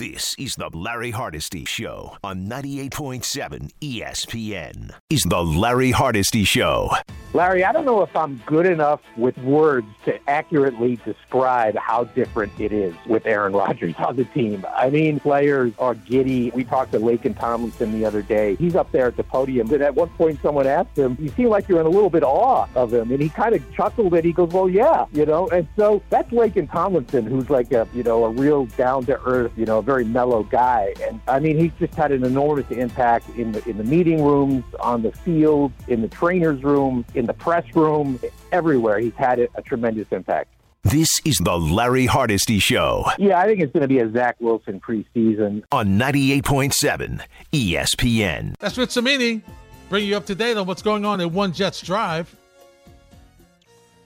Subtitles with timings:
[0.00, 4.94] This is the Larry Hardesty Show on 98.7 ESPN.
[5.10, 6.88] Is the Larry Hardesty Show.
[7.32, 12.52] Larry, I don't know if I'm good enough with words to accurately describe how different
[12.58, 14.66] it is with Aaron Rodgers on the team.
[14.74, 16.50] I mean, players are giddy.
[16.50, 18.56] We talked to Laken Tomlinson the other day.
[18.56, 19.72] He's up there at the podium.
[19.72, 22.24] And at one point, someone asked him, You seem like you're in a little bit
[22.24, 23.12] awe of him.
[23.12, 25.46] And he kind of chuckled and he goes, Well, yeah, you know.
[25.50, 29.52] And so that's Laken Tomlinson, who's like a, you know, a real down to earth,
[29.56, 30.94] you know, very mellow guy.
[31.02, 34.62] And I mean, he's just had an enormous impact in the, in the meeting rooms,
[34.78, 38.20] on the field, in the trainer's room, in the press room,
[38.52, 39.00] everywhere.
[39.00, 40.52] He's had a, a tremendous impact.
[40.84, 43.04] This is the Larry Hardesty Show.
[43.18, 45.64] Yeah, I think it's going to be a Zach Wilson preseason.
[45.72, 47.20] On 98.7
[47.52, 48.54] ESPN.
[48.60, 49.42] That's Rich Cimini.
[49.88, 52.34] Bring you up to date on what's going on at One Jets Drive.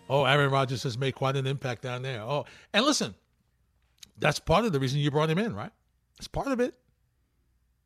[0.09, 2.23] Oh, Aaron Rodgers has made quite an impact down there.
[2.23, 3.15] Oh, and listen,
[4.19, 5.73] that's part of the reason you brought him in, right?
[6.19, 6.75] It's part of it.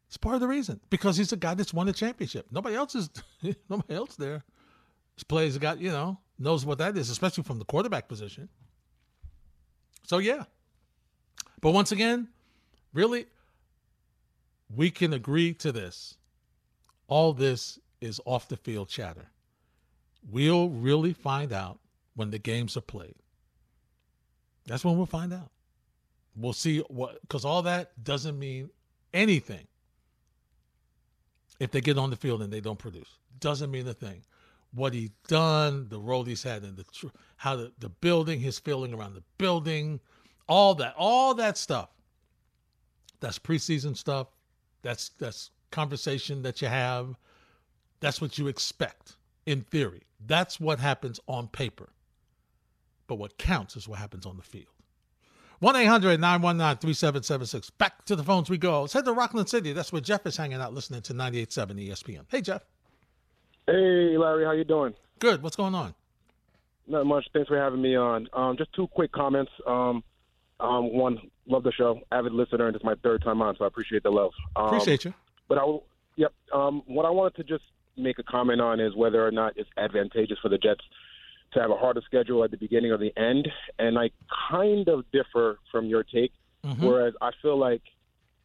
[0.09, 2.47] It's part of the reason because he's a guy that's won a championship.
[2.51, 3.11] Nobody else is.
[3.69, 4.43] nobody else there.
[5.17, 8.49] This plays guy, you know, knows what that is, especially from the quarterback position.
[10.05, 10.45] So yeah,
[11.61, 12.29] but once again,
[12.95, 13.27] really,
[14.75, 16.17] we can agree to this.
[17.09, 19.31] All this is off the field chatter.
[20.31, 21.81] We'll really find out
[22.15, 23.15] when the games are played.
[24.67, 25.51] That's when we'll find out.
[26.39, 28.71] We'll see what, because all that doesn't mean
[29.13, 29.67] anything
[31.59, 33.19] if they get on the field and they don't produce.
[33.41, 34.23] Doesn't mean a thing.
[34.73, 36.85] What he's done, the role he's had in the,
[37.37, 39.99] how the, the building, his feeling around the building,
[40.47, 41.89] all that, all that stuff.
[43.21, 44.29] That's preseason stuff.
[44.83, 47.17] That's that's conversation that you have.
[48.01, 49.17] That's what you expect
[49.47, 50.03] in theory.
[50.25, 51.89] That's what happens on paper.
[53.07, 54.67] But what counts is what happens on the field.
[55.61, 57.71] 1 800 919 3776.
[57.71, 58.83] Back to the phones we go.
[58.83, 59.73] Let's head to Rockland City.
[59.73, 62.25] That's where Jeff is hanging out listening to 98.7 ESPN.
[62.29, 62.63] Hey, Jeff.
[63.67, 64.45] Hey, Larry.
[64.45, 64.95] How you doing?
[65.19, 65.43] Good.
[65.43, 65.95] What's going on?
[66.87, 67.27] Not much.
[67.33, 68.29] Thanks for having me on.
[68.33, 69.51] Um, just two quick comments.
[69.67, 70.03] Um,
[70.61, 72.01] um, one, love the show.
[72.13, 74.31] Avid listener, and it's my third time on, so I appreciate the love.
[74.57, 75.13] Um, appreciate you.
[75.49, 75.85] But I, will,
[76.17, 76.33] yep.
[76.53, 77.65] Um, what I wanted to just
[77.97, 80.81] make a comment on is whether or not it's advantageous for the Jets
[81.53, 83.49] to have a harder schedule at the beginning or the end.
[83.79, 84.11] And I
[84.51, 86.33] kind of differ from your take,
[86.65, 86.85] mm-hmm.
[86.85, 87.83] whereas I feel like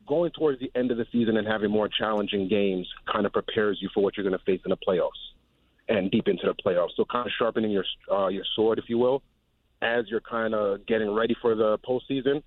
[0.08, 3.80] going towards the end of the season and having more challenging games kind of prepares
[3.82, 5.10] you for what you're going to face in the playoffs
[5.88, 6.92] and deep into the playoffs.
[6.96, 9.22] So kind of sharpening your uh, your sword, if you will,
[9.82, 12.44] as you're kind of getting ready for the postseason.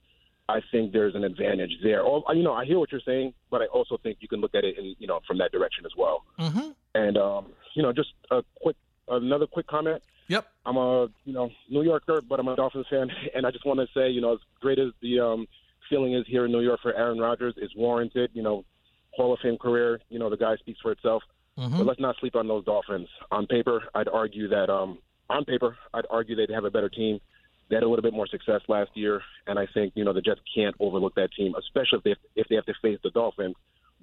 [0.48, 2.02] I think there's an advantage there.
[2.02, 4.54] Or, you know, I hear what you're saying, but I also think you can look
[4.54, 6.24] at it in you know from that direction as well.
[6.38, 6.70] Mm-hmm.
[6.94, 8.76] And um, you know, just a quick
[9.08, 10.02] another quick comment.
[10.28, 10.46] Yep.
[10.64, 13.80] I'm a you know New Yorker, but I'm a Dolphins fan, and I just want
[13.80, 15.46] to say you know as great as the um,
[15.88, 18.30] feeling is here in New York for Aaron Rodgers, is warranted.
[18.34, 18.64] You know,
[19.12, 20.00] Hall of Fame career.
[20.08, 21.22] You know the guy speaks for itself.
[21.58, 21.78] Mm-hmm.
[21.78, 23.08] But let's not sleep on those Dolphins.
[23.30, 24.98] On paper, I'd argue that um,
[25.30, 27.18] on paper, I'd argue they'd have a better team.
[27.68, 30.20] They had a little bit more success last year, and I think you know the
[30.20, 33.56] Jets can't overlook that team, especially if they if they have to face the Dolphins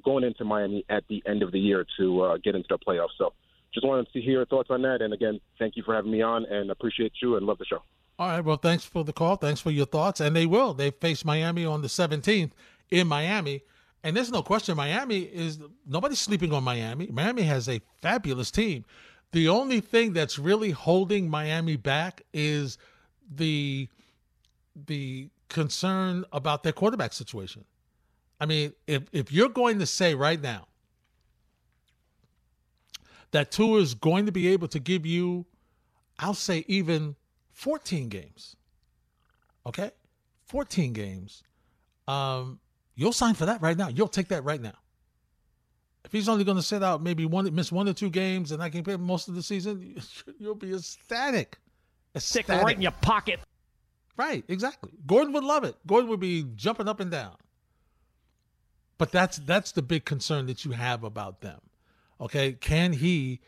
[0.03, 3.15] going into Miami at the end of the year to uh, get into the playoffs.
[3.17, 3.33] So
[3.73, 5.01] just wanted to hear your thoughts on that.
[5.01, 7.81] And again, thank you for having me on and appreciate you and love the show.
[8.19, 8.41] All right.
[8.41, 9.35] Well, thanks for the call.
[9.35, 10.19] Thanks for your thoughts.
[10.19, 10.73] And they will.
[10.73, 12.51] They face Miami on the 17th
[12.91, 13.63] in Miami.
[14.03, 17.07] And there's no question Miami is nobody's sleeping on Miami.
[17.07, 18.85] Miami has a fabulous team.
[19.31, 22.77] The only thing that's really holding Miami back is
[23.33, 23.87] the
[24.87, 27.63] the concern about their quarterback situation.
[28.39, 30.67] I mean, if if you're going to say right now
[33.33, 35.45] that Tua is going to be able to give you,
[36.17, 37.15] I'll say, even
[37.51, 38.55] 14 games.
[39.65, 39.91] Okay?
[40.45, 41.43] 14 games.
[42.07, 42.59] Um,
[42.95, 43.87] you'll sign for that right now.
[43.87, 44.77] You'll take that right now.
[46.05, 48.61] If he's only going to sit out maybe one, miss one or two games, and
[48.61, 49.99] I can play most of the season,
[50.39, 51.57] you'll be ecstatic.
[52.17, 53.39] Stick right in your pocket.
[54.15, 54.91] Right, exactly.
[55.07, 55.75] Gordon would love it.
[55.87, 57.35] Gordon would be jumping up and down.
[58.99, 61.59] But that's that's the big concern that you have about them.
[62.23, 63.41] Okay, can he,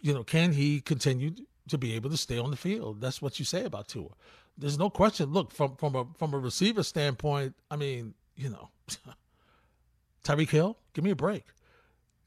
[0.00, 1.32] you know, can he continue
[1.68, 3.00] to be able to stay on the field?
[3.00, 4.10] That's what you say about Tua.
[4.56, 5.32] There's no question.
[5.32, 8.70] Look, from from a from a receiver standpoint, I mean, you know,
[10.24, 11.44] Tyreek Hill, give me a break.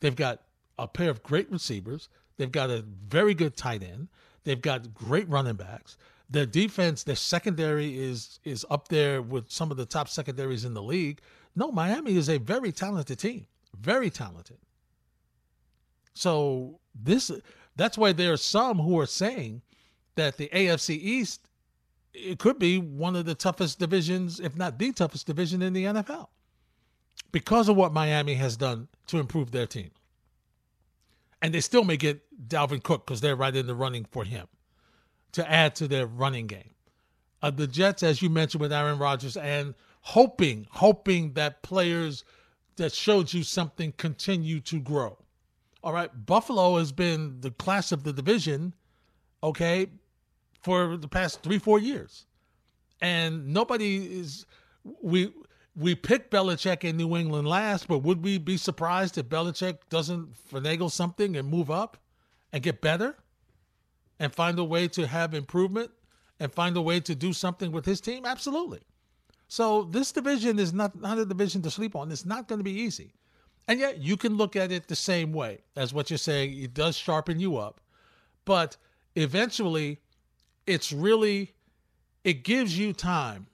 [0.02, 0.42] They've got
[0.78, 2.10] a pair of great receivers.
[2.36, 4.10] They've got a very good tight end.
[4.44, 5.98] They've got great running backs.
[6.30, 10.74] Their defense, their secondary is is up there with some of the top secondaries in
[10.74, 11.22] the league.
[11.56, 13.48] No, Miami is a very talented team.
[13.80, 14.58] Very talented.
[16.20, 17.32] So this
[17.78, 19.62] that's why there are some who are saying
[20.16, 21.48] that the AFC East
[22.14, 25.86] it could be one of the toughest divisions, if not the toughest division in the
[25.86, 26.28] NFL,
[27.32, 29.92] because of what Miami has done to improve their team.
[31.42, 34.48] And they still may get Dalvin Cook because they're right in the running for him
[35.32, 36.72] to add to their running game.
[37.42, 42.26] Uh, the Jets, as you mentioned with Aaron Rodgers, and hoping, hoping that players
[42.76, 45.18] that showed you something continue to grow.
[45.84, 48.74] All right, Buffalo has been the class of the division,
[49.42, 49.88] okay,
[50.62, 52.26] for the past three, four years,
[53.02, 54.46] and nobody is.
[55.02, 55.32] We
[55.76, 60.34] we picked Belichick in New England last, but would we be surprised if Belichick doesn't
[60.52, 61.98] finagle something and move up
[62.52, 63.16] and get better
[64.20, 65.92] and find a way to have improvement
[66.40, 68.26] and find a way to do something with his team?
[68.26, 68.82] Absolutely.
[69.48, 72.12] So this division is not, not a division to sleep on.
[72.12, 73.14] It's not going to be easy.
[73.70, 76.58] And yet you can look at it the same way as what you're saying.
[76.58, 77.80] It does sharpen you up.
[78.44, 78.78] But
[79.16, 80.00] eventually,
[80.66, 81.54] it's really,
[82.24, 83.46] it gives you time.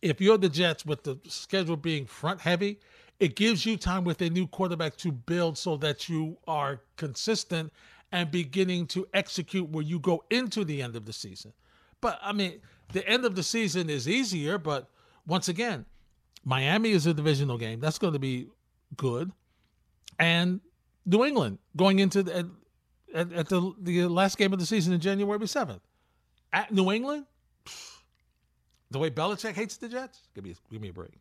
[0.00, 2.78] If you're the Jets with the schedule being front heavy,
[3.18, 7.72] it gives you time with a new quarterback to build so that you are consistent
[8.12, 11.52] and beginning to execute where you go into the end of the season.
[12.00, 12.60] But I mean,
[12.92, 14.88] the end of the season is easier, but
[15.26, 15.84] once again,
[16.44, 17.80] Miami is a divisional game.
[17.80, 18.46] That's going to be
[18.96, 19.32] good,
[20.18, 20.60] and
[21.06, 22.50] New England going into the,
[23.14, 25.82] at, at the the last game of the season in January seventh
[26.52, 27.26] at New England.
[28.90, 31.12] The way Belichick hates the Jets, give me give me a break.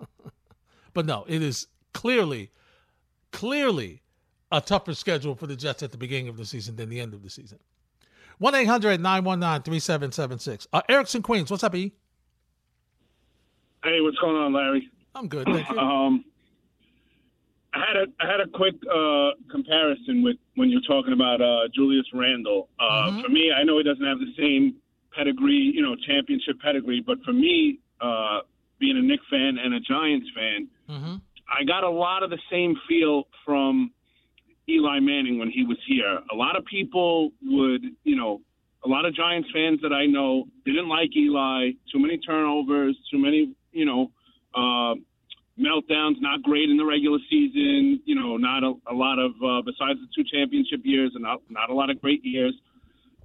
[0.94, 2.50] but no, it is clearly,
[3.32, 4.02] clearly
[4.50, 7.14] a tougher schedule for the Jets at the beginning of the season than the end
[7.14, 7.58] of the season.
[8.38, 10.68] 1 800 919 3776.
[10.72, 11.92] Uh, Erickson Queens, what's up, E?
[13.84, 14.88] Hey, what's going on, Larry?
[15.14, 15.78] I'm good, thank you.
[15.78, 16.24] Um,
[17.74, 21.68] I had a I had a quick uh, comparison with when you're talking about uh,
[21.74, 22.68] Julius Randle.
[22.78, 23.20] Uh, Mm-hmm.
[23.22, 24.76] For me, I know he doesn't have the same
[25.16, 28.40] pedigree, you know, championship pedigree, but for me, uh,
[28.78, 31.16] being a Knicks fan and a Giants fan, hmm
[31.54, 33.90] I got a lot of the same feel from
[34.68, 36.20] Eli Manning when he was here.
[36.32, 38.40] A lot of people would, you know,
[38.84, 41.72] a lot of Giants fans that I know didn't like Eli.
[41.92, 44.10] Too many turnovers, too many, you know,
[44.54, 44.94] uh,
[45.58, 46.20] meltdowns.
[46.20, 48.00] Not great in the regular season.
[48.04, 51.40] You know, not a, a lot of uh, besides the two championship years, and not
[51.48, 52.54] not a lot of great years.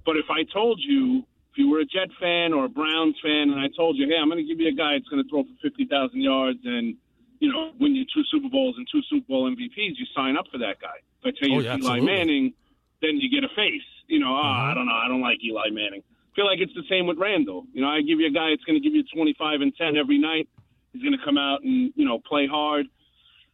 [0.04, 3.50] But if I told you, if you were a Jet fan or a Browns fan,
[3.50, 5.28] and I told you, hey, I'm going to give you a guy that's going to
[5.28, 6.96] throw for 50,000 yards and
[7.40, 10.46] you know, win you two Super Bowls and two Super Bowl MVPs, you sign up
[10.50, 10.98] for that guy.
[11.22, 12.06] If I tell you Oh, yeah, Eli absolutely.
[12.06, 12.52] Manning,
[13.00, 13.86] then you get a face.
[14.06, 14.42] You know, oh.
[14.42, 16.02] I don't know, I don't like Eli Manning.
[16.02, 17.66] I feel like it's the same with Randle.
[17.72, 19.96] You know, I give you a guy that's going to give you 25 and 10
[19.96, 20.48] every night.
[20.92, 22.86] He's going to come out and you know play hard.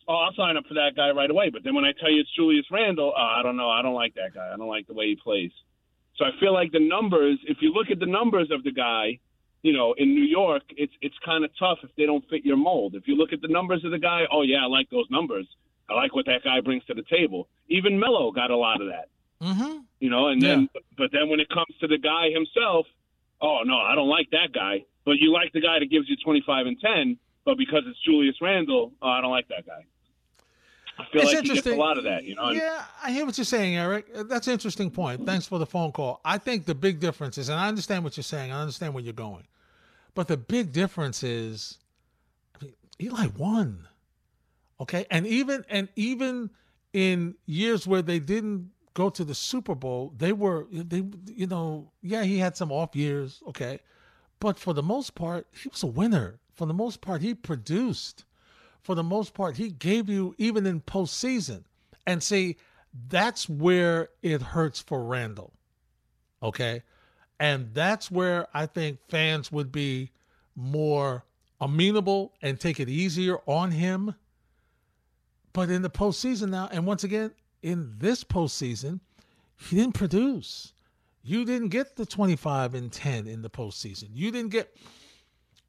[0.06, 1.48] Oh, I'll sign up for that guy right away.
[1.50, 3.94] But then when I tell you it's Julius Randle, oh, I don't know, I don't
[3.94, 4.50] like that guy.
[4.52, 5.50] I don't like the way he plays.
[6.16, 9.18] So I feel like the numbers, if you look at the numbers of the guy,
[9.62, 12.56] you know, in New York, it's it's kind of tough if they don't fit your
[12.56, 12.94] mold.
[12.94, 15.46] If you look at the numbers of the guy, oh yeah, I like those numbers.
[15.88, 17.48] I like what that guy brings to the table.
[17.68, 19.08] Even Melo got a lot of that,
[19.40, 20.28] hmm you know.
[20.28, 22.86] And then, but then when it comes to the guy himself,
[23.44, 24.84] oh no, I don't like that guy.
[25.04, 27.18] But you like the guy that gives you twenty five and ten.
[27.44, 29.84] But because it's Julius Randle, oh, I don't like that guy.
[30.98, 32.50] I feel It's like he gets a lot of that, you know.
[32.50, 34.06] Yeah, I hear what you're saying, Eric.
[34.14, 35.26] Uh, That's an interesting point.
[35.26, 36.20] Thanks for the phone call.
[36.24, 38.52] I think the big difference is, and I understand what you're saying.
[38.52, 39.46] I understand where you're going,
[40.14, 41.78] but the big difference is,
[42.58, 43.88] I mean, Eli won.
[44.80, 46.50] Okay, and even and even
[46.92, 51.90] in years where they didn't go to the Super Bowl, they were they you know
[52.02, 53.42] yeah he had some off years.
[53.48, 53.80] Okay,
[54.40, 56.38] but for the most part, he was a winner.
[56.52, 58.24] For the most part, he produced
[58.84, 61.64] for the most part, he gave you even in postseason.
[62.06, 62.58] And see,
[63.08, 65.54] that's where it hurts for Randle.
[66.42, 66.82] Okay.
[67.40, 70.10] And that's where I think fans would be
[70.54, 71.24] more
[71.60, 74.14] amenable and take it easier on him.
[75.54, 77.32] But in the postseason now, and once again,
[77.64, 79.00] in this postseason,
[79.56, 80.74] he didn't produce.
[81.22, 84.10] You didn't get the 25 and 10 in the postseason.
[84.12, 84.76] You didn't get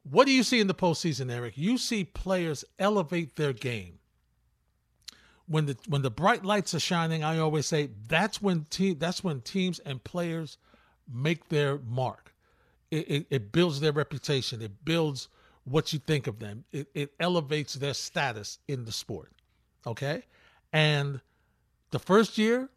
[0.04, 1.58] what do you see in the postseason, Eric?
[1.58, 4.00] You see players elevate their game.
[5.48, 9.24] When the when the bright lights are shining, I always say that's when team that's
[9.24, 10.58] when teams and players
[11.12, 12.34] make their mark.
[12.92, 14.62] It, it, it builds their reputation.
[14.62, 15.30] It builds
[15.64, 16.66] what you think of them.
[16.72, 19.32] It, it elevates their status in the sport.
[19.88, 20.24] Okay,
[20.74, 21.22] and
[21.92, 22.70] the first year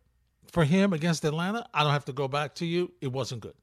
[0.50, 2.92] for him against Atlanta, I don't have to go back to you.
[3.00, 3.54] It wasn't good.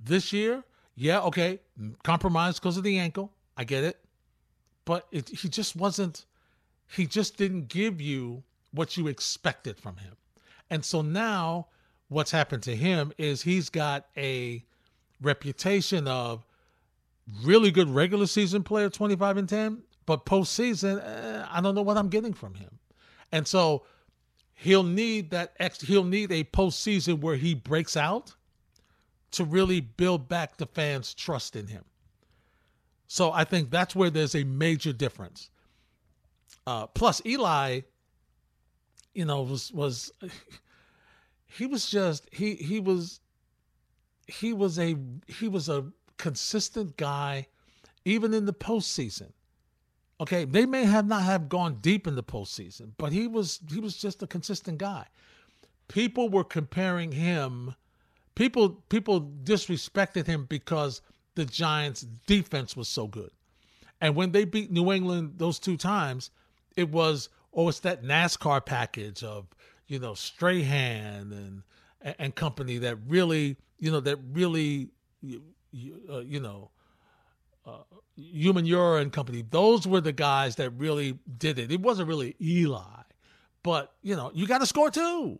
[0.00, 0.64] This year,
[0.94, 1.60] yeah, okay,
[2.02, 3.32] compromised because of the ankle.
[3.56, 3.98] I get it.
[4.84, 6.24] But it, he just wasn't,
[6.88, 10.16] he just didn't give you what you expected from him.
[10.70, 11.68] And so now
[12.08, 14.64] what's happened to him is he's got a
[15.20, 16.44] reputation of
[17.42, 21.96] really good regular season player, 25 and 10, but postseason, eh, I don't know what
[21.96, 22.78] I'm getting from him.
[23.32, 23.82] And so
[24.56, 28.34] he'll need that ex he'll need a postseason where he breaks out
[29.30, 31.84] to really build back the fans' trust in him.
[33.06, 35.50] So I think that's where there's a major difference.
[36.66, 37.82] Uh, plus, Eli,
[39.14, 40.10] you know, was was
[41.46, 43.20] he was just he he was
[44.26, 44.96] he was a
[45.28, 45.84] he was a
[46.16, 47.46] consistent guy,
[48.04, 49.32] even in the postseason.
[50.20, 53.80] Okay, they may have not have gone deep in the postseason, but he was he
[53.80, 55.06] was just a consistent guy.
[55.88, 57.74] People were comparing him.
[58.34, 61.02] People people disrespected him because
[61.34, 63.30] the Giants' defense was so good,
[64.00, 66.30] and when they beat New England those two times,
[66.76, 69.46] it was oh it's that NASCAR package of
[69.86, 74.88] you know Strahan and and company that really you know that really
[75.20, 75.42] you,
[76.10, 76.70] uh, you know
[77.66, 77.78] uh,
[78.18, 79.44] Umenyiora and company.
[79.50, 81.70] Those were the guys that really did it.
[81.72, 83.02] It wasn't really Eli,
[83.62, 85.38] but you know, you got to score too.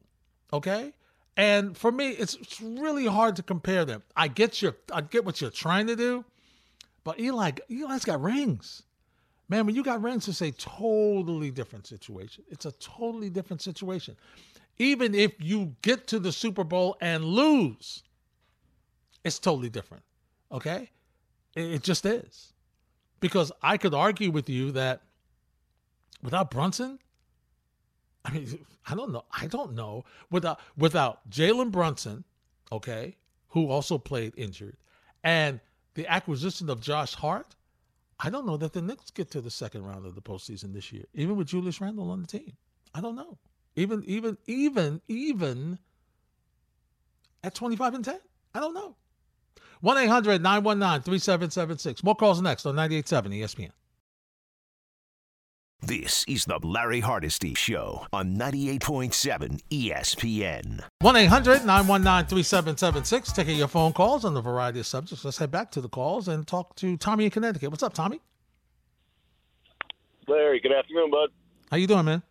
[0.52, 0.92] Okay.
[1.37, 4.02] And for me, it's, it's really hard to compare them.
[4.16, 6.25] I get your, I get what you're trying to do,
[7.04, 8.83] but Eli, Eli's got rings.
[9.49, 12.42] Man, when you got rings, it's a totally different situation.
[12.49, 14.16] It's a totally different situation.
[14.78, 18.02] Even if you get to the Super Bowl and lose,
[19.25, 20.02] it's totally different.
[20.50, 20.90] Okay?
[21.57, 22.53] It, just is
[23.19, 25.01] because I could argue with you that
[26.23, 26.99] without Brunson,
[28.25, 29.25] I mean, I don't know.
[29.33, 32.25] I don't know without without Jalen Brunson,
[32.71, 33.17] okay,
[33.49, 34.77] who also played injured,
[35.25, 35.61] and
[35.95, 37.57] the acquisition of Josh Hart.
[38.19, 40.93] I don't know that the Knicks get to the second round of the postseason this
[40.93, 42.53] year, even with Julius Randle on the team.
[42.95, 43.39] I don't know.
[43.77, 45.79] Even even even even
[47.43, 48.21] at twenty five and ten,
[48.55, 48.97] I don't know.
[49.80, 52.04] 1 800 919 3776.
[52.04, 53.71] More calls next on 98.7 ESPN.
[55.83, 60.83] This is the Larry Hardesty Show on 98.7 ESPN.
[61.00, 63.33] 1 800 919 3776.
[63.33, 65.25] Taking your phone calls on a variety of subjects.
[65.25, 67.71] Let's head back to the calls and talk to Tommy in Connecticut.
[67.71, 68.21] What's up, Tommy?
[70.26, 71.28] Larry, good afternoon, bud.
[71.71, 72.23] How you doing, man?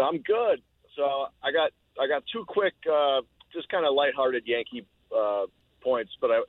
[0.00, 0.62] I'm good.
[0.96, 1.70] So I got
[2.00, 3.20] I got two quick, uh,
[3.52, 5.44] just kind of lighthearted Yankee uh,
[5.82, 6.40] points, but I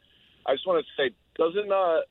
[0.45, 2.01] I just want to say, doesn't uh,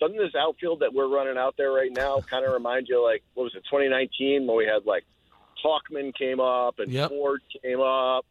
[0.00, 3.22] doesn't this outfield that we're running out there right now kind of remind you like
[3.34, 5.04] what was it 2019 when we had like
[5.64, 7.10] Tauchman came up and yep.
[7.10, 8.26] Ford came up,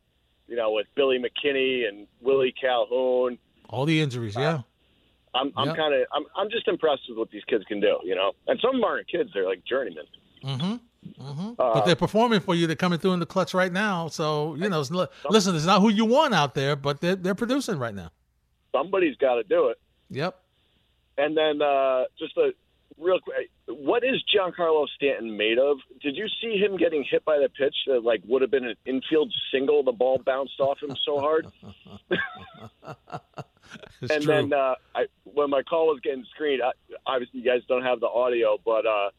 [0.47, 3.37] you know, with Billy McKinney and Willie Calhoun.
[3.69, 4.49] All the injuries, yeah.
[4.49, 4.61] Uh,
[5.33, 5.77] I'm I'm yep.
[5.77, 8.33] kind of I'm I'm just impressed with what these kids can do, you know.
[8.47, 10.03] And some of them aren't kids; they're like journeymen.
[10.43, 11.21] Mm-hmm.
[11.23, 11.49] Mm-hmm.
[11.57, 12.67] Uh, but they're performing for you.
[12.67, 14.09] They're coming through in the clutch right now.
[14.09, 14.83] So you know,
[15.29, 18.11] listen, it's not who you want out there, but they're they're producing right now
[18.71, 19.79] somebody's got to do it.
[20.09, 20.39] Yep.
[21.17, 22.51] And then uh, just a
[22.97, 25.77] real quick, what is Giancarlo Stanton made of?
[26.01, 28.75] Did you see him getting hit by the pitch that like would have been an
[28.85, 29.83] infield single?
[29.83, 31.47] The ball bounced off him so hard.
[34.01, 34.25] and true.
[34.25, 36.71] then uh, I, when my call was getting screened, I,
[37.05, 39.09] obviously you guys don't have the audio, but uh,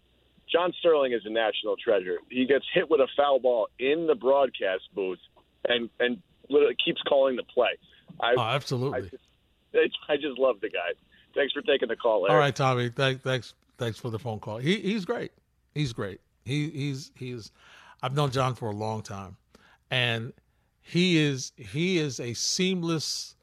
[0.50, 2.18] John Sterling is a national treasure.
[2.30, 5.20] He gets hit with a foul ball in the broadcast booth,
[5.66, 7.78] and and literally keeps calling the play.
[8.20, 9.08] I, oh, absolutely.
[9.08, 9.10] I
[9.74, 10.92] I just love the guy.
[11.34, 12.22] Thanks for taking the call.
[12.22, 12.34] Larry.
[12.34, 12.90] All right, Tommy.
[12.90, 14.58] Thanks, thanks, thanks for the phone call.
[14.58, 15.32] He he's great.
[15.74, 16.20] He's great.
[16.44, 17.50] He he's he's.
[18.02, 19.36] I've known John for a long time,
[19.90, 20.32] and
[20.80, 23.36] he is he is a seamless.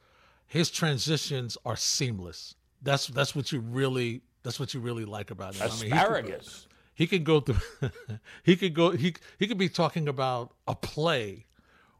[0.47, 2.55] His transitions are seamless.
[2.81, 5.67] That's that's what you really that's what you really like about him.
[5.67, 5.87] Asparagus.
[5.89, 7.89] I mean, he could go through.
[8.43, 8.91] he could go.
[8.91, 11.45] He he could be talking about a play,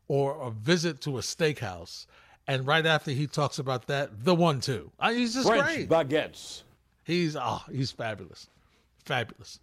[0.08, 2.06] or a visit to a steakhouse,
[2.50, 4.92] and right after he talks about that, the one two.
[5.00, 5.90] Uh, he's just French great.
[5.90, 6.64] baguettes.
[7.04, 8.50] He's oh, he's fabulous,
[9.06, 9.60] fabulous.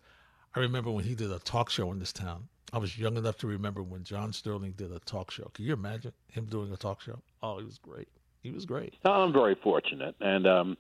[0.55, 2.49] I remember when he did a talk show in this town.
[2.73, 5.51] I was young enough to remember when John Sterling did a talk show.
[5.53, 7.19] Can you imagine him doing a talk show?
[7.43, 8.09] Oh, he was great.
[8.43, 8.95] He was great.
[9.05, 10.77] I'm very fortunate, and um,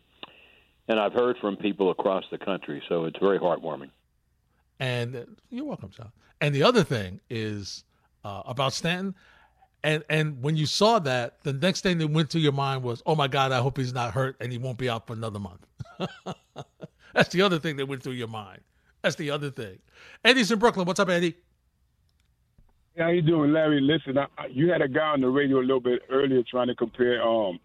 [0.86, 3.90] and I've heard from people across the country, so it's very heartwarming.
[4.78, 6.12] And uh, you're welcome, John.
[6.40, 7.82] And the other thing is
[8.24, 9.16] uh, about Stanton.
[9.86, 13.04] And and when you saw that, the next thing that went to your mind was,
[13.06, 15.38] "Oh my God, I hope he's not hurt and he won't be out for another
[15.38, 15.64] month."
[17.14, 18.62] That's the other thing that went through your mind.
[19.02, 19.78] That's the other thing.
[20.24, 20.88] Eddie's in Brooklyn.
[20.88, 21.36] What's up, Eddie?
[22.98, 23.80] How you doing, Larry?
[23.80, 26.74] Listen, I, you had a guy on the radio a little bit earlier trying to
[26.74, 27.60] compare um,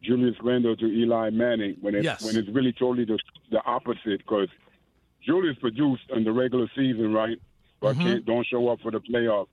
[0.00, 2.24] Julius Randle to Eli Manning when it, yes.
[2.24, 3.18] when it's really totally the,
[3.50, 4.48] the opposite because
[5.26, 7.38] Julius produced in the regular season, right?
[7.80, 8.24] But mm-hmm.
[8.26, 9.48] don't show up for the playoffs.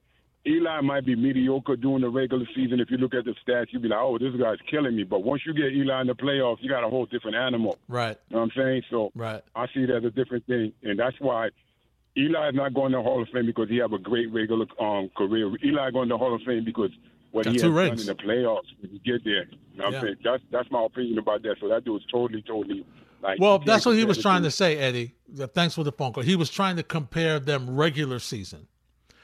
[0.47, 2.79] Eli might be mediocre during the regular season.
[2.79, 5.23] If you look at the stats, you'd be like, "Oh, this guy's killing me." But
[5.23, 7.77] once you get Eli in the playoffs, you got a whole different animal.
[7.87, 8.17] Right.
[8.29, 8.83] You know what I'm saying?
[8.89, 9.43] So right.
[9.55, 11.49] I see it as a different thing, and that's why
[12.17, 15.09] Eli is not going to Hall of Fame because he have a great regular um,
[15.17, 15.51] career.
[15.63, 16.91] Eli going to Hall of Fame because
[17.31, 19.43] what Got he has two done in the playoffs when you get there.
[19.43, 19.99] You know what Yeah.
[19.99, 20.15] I'm saying?
[20.23, 21.57] That's that's my opinion about that.
[21.59, 22.85] So that dude's totally, totally
[23.21, 23.39] like.
[23.41, 24.47] Well, that's what he was trying two.
[24.47, 25.15] to say, Eddie.
[25.53, 26.23] Thanks for the phone call.
[26.23, 28.67] He was trying to compare them regular season.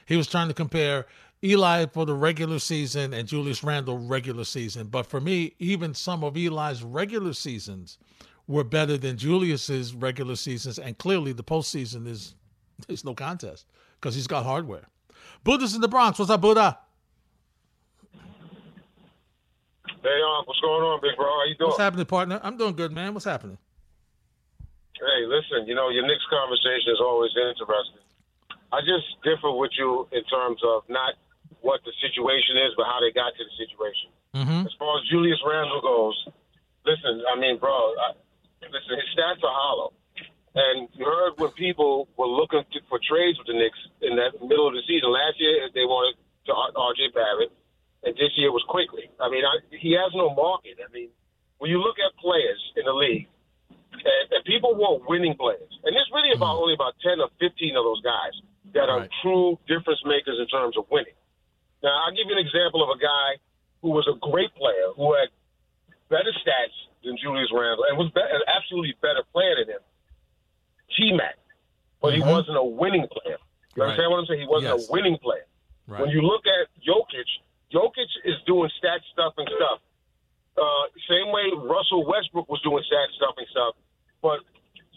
[0.05, 1.05] He was trying to compare
[1.43, 4.88] Eli for the regular season and Julius Randle regular season.
[4.88, 7.97] But for me, even some of Eli's regular seasons
[8.47, 12.35] were better than Julius's regular seasons, and clearly the postseason is
[12.89, 13.65] is no contest
[14.00, 14.85] because he's got hardware.
[15.43, 16.19] Buddha's in the Bronx.
[16.19, 16.77] What's up, Buddha?
[20.05, 21.25] Hey, um, what's going on, big bro?
[21.25, 21.69] How you doing?
[21.69, 22.39] What's happening, partner?
[22.43, 23.13] I'm doing good, man.
[23.13, 23.57] What's happening?
[24.93, 28.04] Hey, listen, you know, your Knicks conversation is always interesting.
[28.74, 31.13] I just differ with you in terms of not
[31.62, 34.10] what the situation is, but how they got to the situation.
[34.38, 34.67] Mm-hmm.
[34.67, 36.17] As far as Julius Randle goes,
[36.86, 38.13] listen, I mean, bro, I,
[38.69, 39.93] listen, his stats are hollow.
[40.55, 44.39] And you heard when people were looking to, for trades with the Knicks in that
[44.39, 45.12] middle of the season.
[45.12, 46.15] Last year, they wanted
[46.48, 47.12] to R.J.
[47.12, 47.51] Barrett,
[48.07, 49.12] and this year was Quickley.
[49.19, 50.79] I mean, I, he has no market.
[50.79, 51.12] I mean,
[51.60, 53.27] when you look at players in the league,
[53.69, 57.75] and, and people want winning players, and it's really about only about ten or fifteen
[57.75, 58.36] of those guys
[58.75, 61.15] that are true difference makers in terms of winning.
[61.82, 63.39] Now, I'll give you an example of a guy
[63.82, 65.29] who was a great player who had
[66.10, 69.84] better stats than Julius Randle and was an absolutely better player than him.
[70.91, 71.36] T Mac,
[72.01, 73.38] but he wasn't a winning player.
[73.75, 73.89] You Right.
[73.91, 74.41] understand what I'm saying?
[74.41, 74.89] He wasn't Yes.
[74.89, 75.48] a winning player.
[75.88, 76.01] Right.
[76.01, 77.27] When you look at Jokic,
[77.72, 79.82] Jokic is doing stat stuffing stuff.
[80.58, 83.75] Uh, same way Russell Westbrook was doing stat stuffing stuff,
[84.22, 84.39] but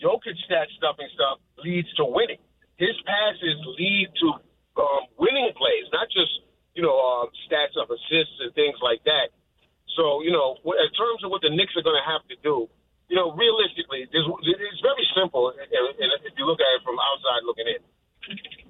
[0.01, 2.39] Jokic stat stuffing stuff leads to winning.
[2.79, 4.27] His passes lead to
[4.79, 6.31] um, winning plays, not just
[6.75, 9.35] you know uh, stats of assists and things like that.
[9.99, 12.71] So you know, in terms of what the Knicks are going to have to do,
[13.11, 15.51] you know, realistically, it's very simple.
[15.59, 17.81] If you look at it from outside looking in,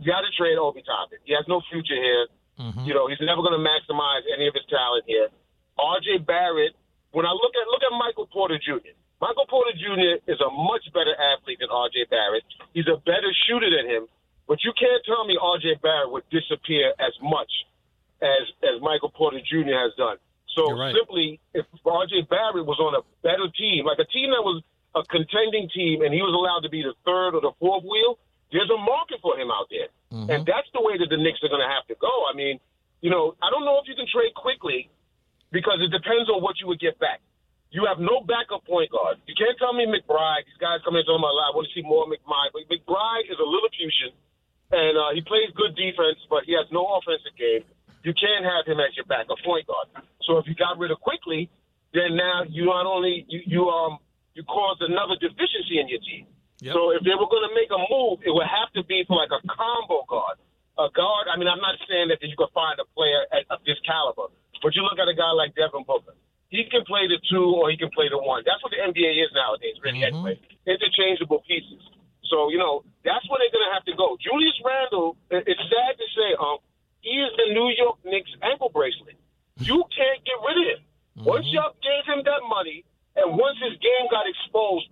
[0.00, 1.18] you got to trade Obi Toppin.
[1.28, 2.26] He has no future here.
[2.86, 5.28] You know, he's never going to maximize any of his talent here.
[5.78, 6.24] R.J.
[6.26, 6.74] Barrett.
[7.12, 8.92] When I look at look at Michael Porter Jr.
[9.20, 10.22] Michael Porter Jr.
[10.30, 12.06] is a much better athlete than R.J.
[12.10, 12.46] Barrett.
[12.72, 14.06] He's a better shooter than him.
[14.46, 15.82] But you can't tell me R.J.
[15.82, 17.50] Barrett would disappear as much
[18.22, 19.76] as as Michael Porter Jr.
[19.76, 20.16] has done.
[20.56, 20.94] So right.
[20.94, 22.26] simply, if R.J.
[22.30, 24.62] Barrett was on a better team, like a team that was
[24.96, 28.18] a contending team, and he was allowed to be the third or the fourth wheel,
[28.50, 30.30] there's a market for him out there, mm-hmm.
[30.30, 32.10] and that's the way that the Knicks are going to have to go.
[32.26, 32.58] I mean,
[33.04, 34.88] you know, I don't know if you can trade Quickley
[35.52, 37.20] because it depends on what you would get back.
[37.70, 39.20] You have no backup point guard.
[39.28, 40.48] You can't tell me McBride.
[40.48, 42.56] These guys come in tell me, I want to see more McBride.
[42.56, 44.16] But McBride is a Lilliputian,
[44.72, 47.68] and uh, he plays good defense, but he has no offensive game.
[48.08, 49.92] You can't have him as your backup point guard.
[50.24, 51.52] So if you got rid of Quickley,
[51.92, 53.98] then now you not only you, you um
[54.32, 56.24] you caused another deficiency in your team.
[56.72, 59.14] So if they were going to make a move, it would have to be for
[59.18, 60.38] like a combo guard,
[60.78, 61.26] a guard.
[61.30, 64.30] I mean, I'm not saying that you could find a player at, of this caliber,
[64.62, 66.14] but you look at a guy like Devin Booker.
[66.48, 68.42] He can play the two or he can play the one.
[68.48, 70.04] That's what the NBA is nowadays, really.
[70.04, 71.80] Anyway, interchangeable pieces.
[72.32, 74.16] So you know that's where they're going to have to go.
[74.20, 75.16] Julius Randle.
[75.28, 76.58] It's sad to say, um,
[77.00, 79.16] he is the New York Knicks ankle bracelet.
[79.60, 80.82] You can't get rid of him.
[81.24, 82.84] Once y'all gave him that money,
[83.18, 84.86] and once his game got exposed,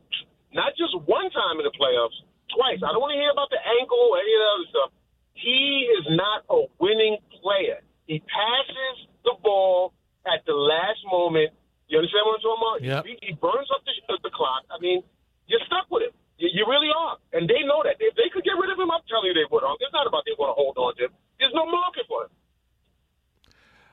[0.53, 2.19] not just one time in the playoffs,
[2.51, 2.83] twice.
[2.83, 4.91] I don't want to hear about the ankle or any of that other stuff.
[5.35, 7.83] He is not a winning player.
[8.07, 9.93] He passes the ball
[10.27, 11.51] at the last moment.
[11.89, 12.79] You understand what I'm talking about?
[12.83, 13.01] Yep.
[13.07, 14.67] He, he burns up the, the clock.
[14.75, 15.03] I mean,
[15.47, 16.15] you're stuck with him.
[16.39, 17.17] You, you really are.
[17.33, 17.97] And they know that.
[18.03, 19.63] If they could get rid of him, I'm telling you they would.
[19.81, 21.13] It's not about they want to hold on to him.
[21.39, 22.31] There's no market for him.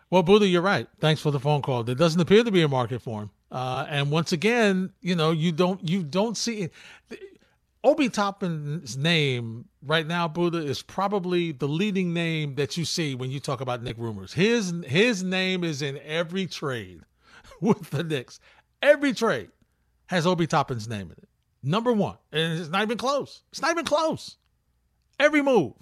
[0.10, 0.88] Well, Buddha, you're right.
[1.00, 1.84] Thanks for the phone call.
[1.84, 3.32] There doesn't appear to be a market for him.
[3.52, 6.70] Uh, and once again, you know, you don't you don't see
[7.84, 13.30] Obi Toppin's name right now, Buddha, is probably the leading name that you see when
[13.30, 14.32] you talk about Knick rumors.
[14.34, 17.02] His his name is in every trade
[17.62, 18.40] with the Knicks.
[18.82, 19.50] Every trade
[20.08, 21.30] has Obi Toppin's name in it.
[21.62, 22.18] Number one.
[22.32, 23.42] And it's not even close.
[23.52, 24.38] It's not even close.
[25.20, 25.74] Every move.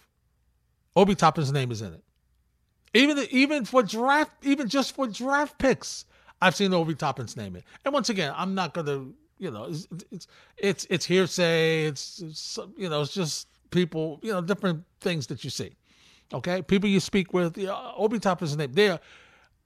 [0.96, 2.04] Obi Toppin's name is in it.
[2.94, 6.06] Even even for draft, even just for draft picks,
[6.42, 7.64] I've seen Obi Toppin's name it.
[7.86, 9.08] And once again, I'm not gonna,
[9.42, 10.28] you know, it's it's
[10.58, 11.86] it's, it's hearsay.
[11.88, 15.74] It's, it's you know, it's just people, you know, different things that you see.
[16.34, 17.58] Okay, people you speak with.
[17.58, 18.74] You Obi Toppin's name.
[18.74, 19.00] There,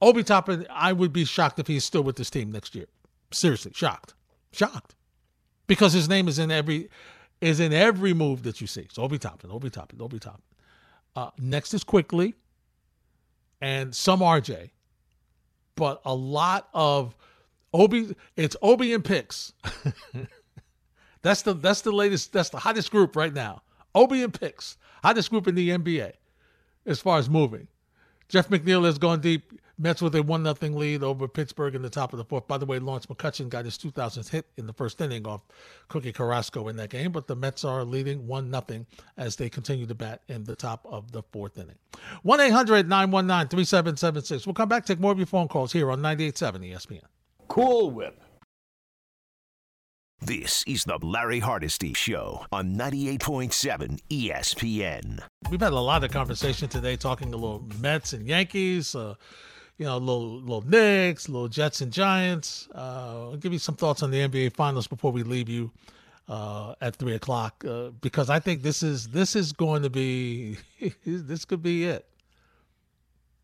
[0.02, 0.66] Obi Toppin.
[0.70, 2.86] I would be shocked if he's still with this team next year.
[3.32, 4.14] Seriously, shocked,
[4.52, 4.96] shocked,
[5.66, 6.90] because his name is in every
[7.40, 8.88] is in every move that you see.
[8.92, 10.42] So Obi Toppin, Obi Toppin, Obi Toppin.
[11.14, 12.34] Uh, next is Quickley.
[13.60, 14.70] and some RJ,
[15.76, 17.14] but a lot of
[17.72, 18.14] Obi.
[18.36, 19.52] It's Obi and picks.
[21.22, 22.32] that's the that's the latest.
[22.32, 23.62] That's the hottest group right now.
[23.94, 26.12] Obi and picks, hottest group in the NBA
[26.84, 27.68] as far as moving.
[28.28, 29.52] Jeff McNeil has gone deep.
[29.78, 32.48] Mets with a one nothing lead over Pittsburgh in the top of the fourth.
[32.48, 35.42] By the way, Lawrence McCutcheon got his 2000th hit in the first inning off
[35.88, 38.86] Cookie Carrasco in that game, but the Mets are leading one nothing
[39.18, 41.76] as they continue to bat in the top of the fourth inning.
[42.22, 44.46] 1 800 919 3776.
[44.46, 47.02] We'll come back, take more of your phone calls here on 98.7 ESPN.
[47.48, 48.20] Cool Whip.
[50.20, 55.20] This is the Larry Hardesty Show on 98.7 ESPN.
[55.50, 59.14] We've had a lot of conversation today talking a little Mets and Yankees, uh,
[59.78, 62.68] you know, a little, little Knicks, a little Jets and Giants.
[62.74, 65.70] Uh, I'll give you some thoughts on the NBA Finals before we leave you
[66.28, 70.58] uh, at three o'clock uh, because I think this is this is going to be
[71.04, 72.06] this could be it.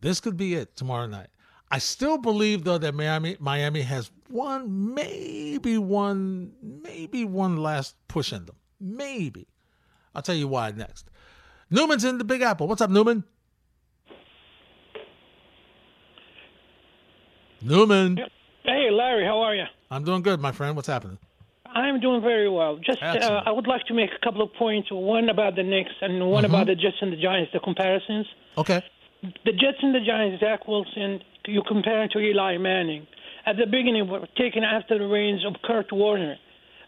[0.00, 1.28] This could be it tomorrow night.
[1.72, 8.32] I still believe though that Miami Miami has one, maybe one, maybe one last push
[8.32, 8.56] in them.
[8.78, 9.48] Maybe.
[10.14, 11.08] I'll tell you why next.
[11.70, 12.68] Newman's in the Big Apple.
[12.68, 13.24] What's up, Newman?
[17.62, 18.18] Newman.
[18.64, 19.64] Hey, Larry, how are you?
[19.90, 20.74] I'm doing good, my friend.
[20.76, 21.18] What's happening?
[21.66, 22.76] I'm doing very well.
[22.84, 24.88] Just, uh, I would like to make a couple of points.
[24.90, 26.54] One about the Knicks and one Mm-hmm.
[26.54, 27.50] about the Jets and the Giants.
[27.54, 28.26] The comparisons.
[28.58, 28.82] Okay.
[29.22, 30.40] The Jets and the Giants.
[30.44, 31.20] Zach Wilson.
[31.46, 33.06] You compare him to Eli Manning.
[33.44, 36.36] At the beginning, were taken after the reins of Kurt Warner.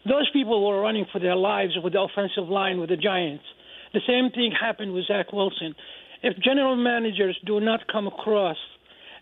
[0.07, 3.43] Those people were running for their lives with the offensive line with the Giants.
[3.93, 5.75] The same thing happened with Zach Wilson.
[6.21, 8.57] If general managers do not come across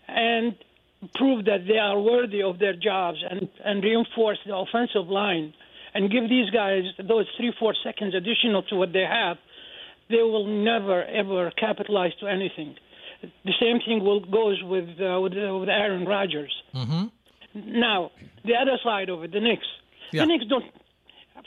[0.06, 0.54] and
[1.14, 5.54] prove that they are worthy of their jobs and, and reinforce the offensive line
[5.94, 9.36] and give these guys those three, four seconds additional to what they have,
[10.08, 12.76] they will never, ever capitalize to anything.
[13.44, 16.52] The same thing will goes with uh, with, uh, with Aaron Rodgers.
[16.74, 17.80] Mm-hmm.
[17.80, 18.10] Now,
[18.44, 19.66] the other side of it, the Knicks.
[20.12, 20.22] Yeah.
[20.22, 20.64] The Knicks don't.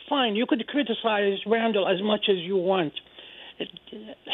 [0.09, 2.93] Fine, you could criticize Randle as much as you want.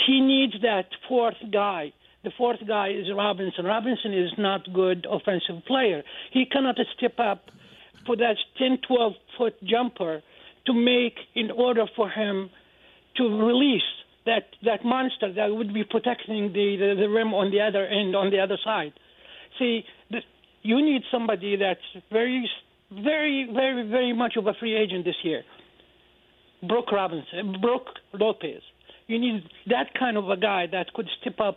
[0.05, 1.93] He needs that fourth guy.
[2.23, 3.65] The fourth guy is Robinson.
[3.65, 6.03] Robinson is not good offensive player.
[6.31, 7.45] He cannot step up
[8.05, 10.21] for that 10, 12 foot jumper
[10.65, 12.49] to make in order for him
[13.17, 13.81] to release
[14.25, 18.15] that that monster that would be protecting the, the, the rim on the other end
[18.15, 18.93] on the other side.
[19.59, 19.83] See,
[20.61, 22.49] you need somebody that's very,
[22.91, 25.43] very, very, very much of a free agent this year.
[26.67, 28.61] Brooke Robinson, Brook Lopez.
[29.07, 31.55] You need that kind of a guy that could step up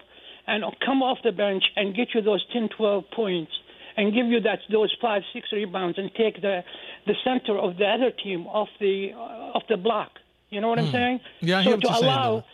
[0.48, 3.52] and come off the bench and get you those 10, 12 points
[3.96, 6.62] and give you that those five, six rebounds and take the
[7.06, 10.10] the center of the other team off the off the block.
[10.50, 10.92] You know what I'm Hmm.
[10.92, 11.20] saying?
[11.40, 12.44] Yeah, I so to allow.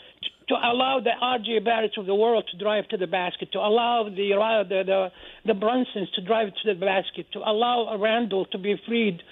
[0.48, 1.60] To allow the R.J.
[1.60, 5.08] Barretts of the world to drive to the basket, to allow the uh, the the,
[5.46, 9.22] the Brunsons to drive to the basket, to allow Randle to be freed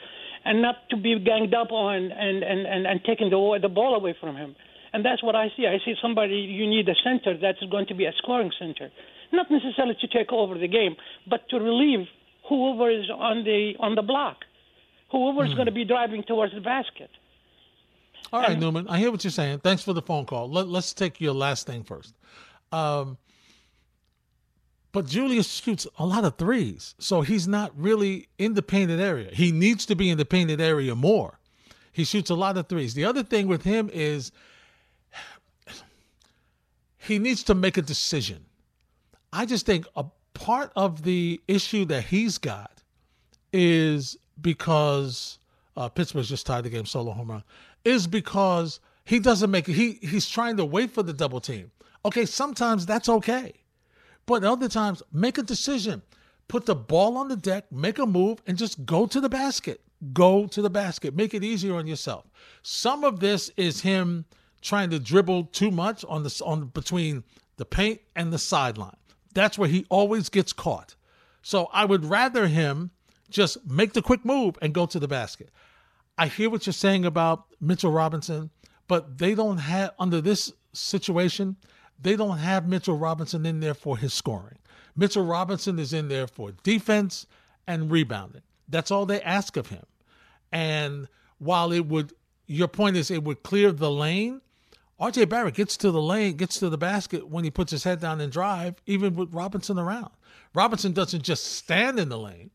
[0.45, 3.95] and not to be ganged up on and and and, and taking the the ball
[3.95, 4.55] away from him.
[4.93, 5.67] And that's what I see.
[5.67, 8.91] I see somebody you need a center that's going to be a scoring center,
[9.33, 10.97] not necessarily to take over the game,
[11.29, 12.07] but to relieve
[12.49, 14.39] whoever is on the on the block,
[15.13, 15.57] whoever is Hmm.
[15.57, 17.11] going to be driving towards the basket.
[18.33, 18.87] All right, Newman.
[18.89, 19.59] I hear what you're saying.
[19.61, 20.49] Thanks for the phone call.
[20.49, 22.15] Let, let's take your last thing first.
[22.71, 23.19] Um,
[24.93, 29.31] but Julius shoots a lot of threes, so he's not really in the painted area.
[29.33, 31.39] He needs to be in the painted area more.
[31.93, 32.95] He shoots a lot of threes.
[32.95, 34.31] The other thing with him is
[36.99, 38.45] he needs to make a decision.
[39.33, 42.83] I just think a part of the issue that he's got
[43.53, 45.39] is because
[45.77, 47.45] uh, Pittsburgh's just tied the game solo home run
[47.85, 49.75] is because he doesn't make it.
[49.75, 51.71] He he's trying to wait for the double team.
[52.05, 53.53] Okay, sometimes that's okay,
[54.27, 56.03] but other times make a decision.
[56.49, 59.81] Put the ball on the deck, make a move, and just go to the basket.
[60.13, 61.15] Go to the basket.
[61.15, 62.25] Make it easier on yourself.
[62.63, 64.25] Some of this is him
[64.61, 67.23] trying to dribble too much on the on between
[67.57, 68.97] the paint and the sideline.
[69.35, 70.97] That's where he always gets caught.
[71.43, 72.91] So I would rather him
[73.29, 75.51] just make the quick move and go to the basket.
[76.21, 78.51] I hear what you're saying about Mitchell Robinson,
[78.89, 81.57] but they don't have under this situation,
[81.99, 84.59] they don't have Mitchell Robinson in there for his scoring.
[84.95, 87.27] Mitchell Robinson is in there for defense
[87.67, 88.43] and rebounding.
[88.69, 89.87] That's all they ask of him.
[90.53, 92.13] And while it would
[92.47, 94.43] your point is it would clear the lane,
[95.01, 97.99] RJ Barrett gets to the lane, gets to the basket when he puts his head
[97.99, 100.11] down and drive, even with Robinson around.
[100.55, 102.51] Robinson doesn't just stand in the lane.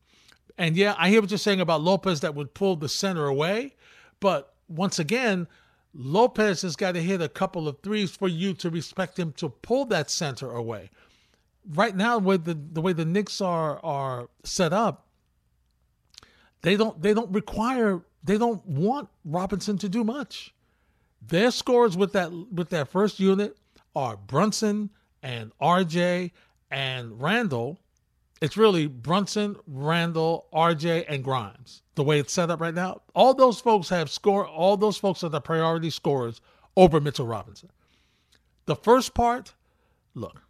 [0.58, 3.74] And yeah, I hear what you're saying about Lopez that would pull the center away.
[4.20, 5.46] But once again,
[5.94, 9.48] Lopez has got to hit a couple of threes for you to respect him to
[9.48, 10.90] pull that center away.
[11.74, 15.06] right now with the the way the Knicks are are set up,
[16.62, 20.54] they don't they don't require they don't want Robinson to do much.
[21.26, 23.56] Their scores with that with that first unit
[23.94, 24.90] are Brunson
[25.22, 26.32] and RJ
[26.70, 27.80] and Randle.
[28.40, 31.82] It's really Brunson, Randle, RJ, and Grimes.
[31.94, 34.46] The way it's set up right now, all those folks have score.
[34.46, 36.40] All those folks are the priority scorers
[36.76, 37.70] over Mitchell Robinson.
[38.66, 39.54] The first part,
[40.14, 40.42] look,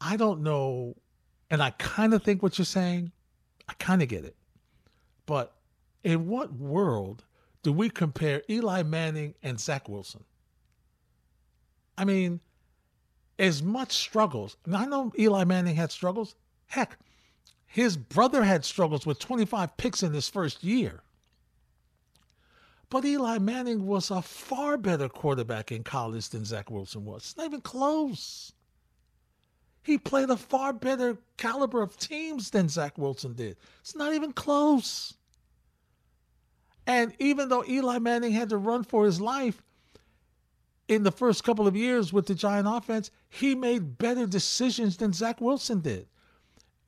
[0.00, 0.96] I don't know,
[1.50, 3.12] and I kind of think what you're saying.
[3.68, 4.36] I kind of get it,
[5.24, 5.54] but
[6.02, 7.24] in what world
[7.62, 10.24] do we compare Eli Manning and Zach Wilson?
[11.96, 12.40] I mean,
[13.38, 14.56] as much struggles.
[14.64, 16.34] And I know Eli Manning had struggles.
[16.66, 16.98] Heck,
[17.66, 21.02] his brother had struggles with 25 picks in his first year.
[22.90, 27.22] But Eli Manning was a far better quarterback in college than Zach Wilson was.
[27.22, 28.52] It's not even close.
[29.82, 33.56] He played a far better caliber of teams than Zach Wilson did.
[33.80, 35.14] It's not even close.
[36.86, 39.62] And even though Eli Manning had to run for his life
[40.88, 45.12] in the first couple of years with the Giant offense, he made better decisions than
[45.12, 46.06] Zach Wilson did.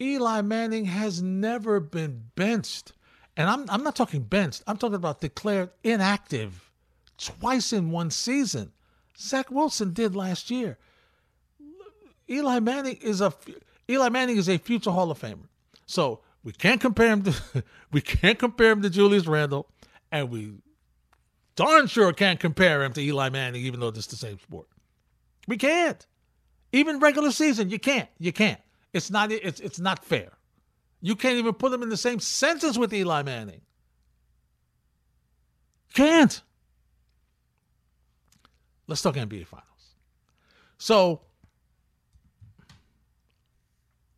[0.00, 2.92] Eli Manning has never been benched.
[3.36, 6.70] And I'm, I'm not talking benched, I'm talking about declared inactive
[7.18, 8.72] twice in one season.
[9.18, 10.78] Zach Wilson did last year.
[12.28, 13.32] Eli Manning is a
[13.88, 15.46] Eli Manning is a future Hall of Famer.
[15.86, 19.68] So we can't compare him to we can't compare him to Julius Randle
[20.10, 20.54] and we
[21.56, 24.68] darn sure can't compare him to Eli Manning, even though it's the same sport.
[25.48, 26.06] We can't.
[26.72, 28.08] Even regular season, you can't.
[28.18, 28.60] You can't.
[28.92, 29.32] It's not.
[29.32, 30.32] It's it's not fair.
[31.00, 33.60] You can't even put him in the same sentence with Eli Manning.
[35.94, 36.42] Can't.
[38.86, 39.66] Let's talk NBA Finals.
[40.78, 41.22] So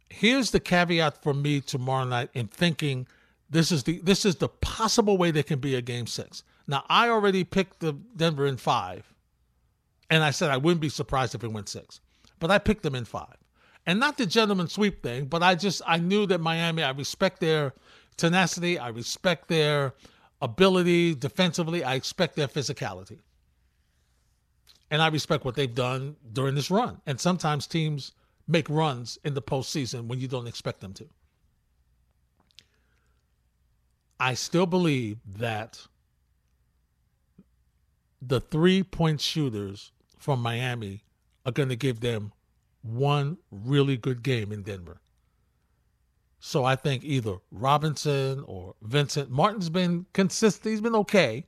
[0.08, 3.06] here's the caveat for me tomorrow night in thinking
[3.50, 6.42] this is the this is the possible way there can be a game six.
[6.68, 9.12] Now I already picked the Denver in five,
[10.10, 12.00] and I said I wouldn't be surprised if it went six,
[12.38, 13.36] but I picked them in five,
[13.86, 16.82] and not the gentleman sweep thing, but I just I knew that Miami.
[16.82, 17.72] I respect their
[18.18, 18.78] tenacity.
[18.78, 19.94] I respect their
[20.42, 21.82] ability defensively.
[21.82, 23.20] I expect their physicality,
[24.90, 27.00] and I respect what they've done during this run.
[27.06, 28.12] And sometimes teams
[28.46, 31.06] make runs in the postseason when you don't expect them to.
[34.20, 35.86] I still believe that
[38.20, 41.04] the three point shooters from Miami
[41.46, 42.32] are going to give them
[42.82, 45.00] one really good game in Denver.
[46.40, 50.70] So I think either Robinson or Vincent Martin's been consistent.
[50.70, 51.46] He's been okay.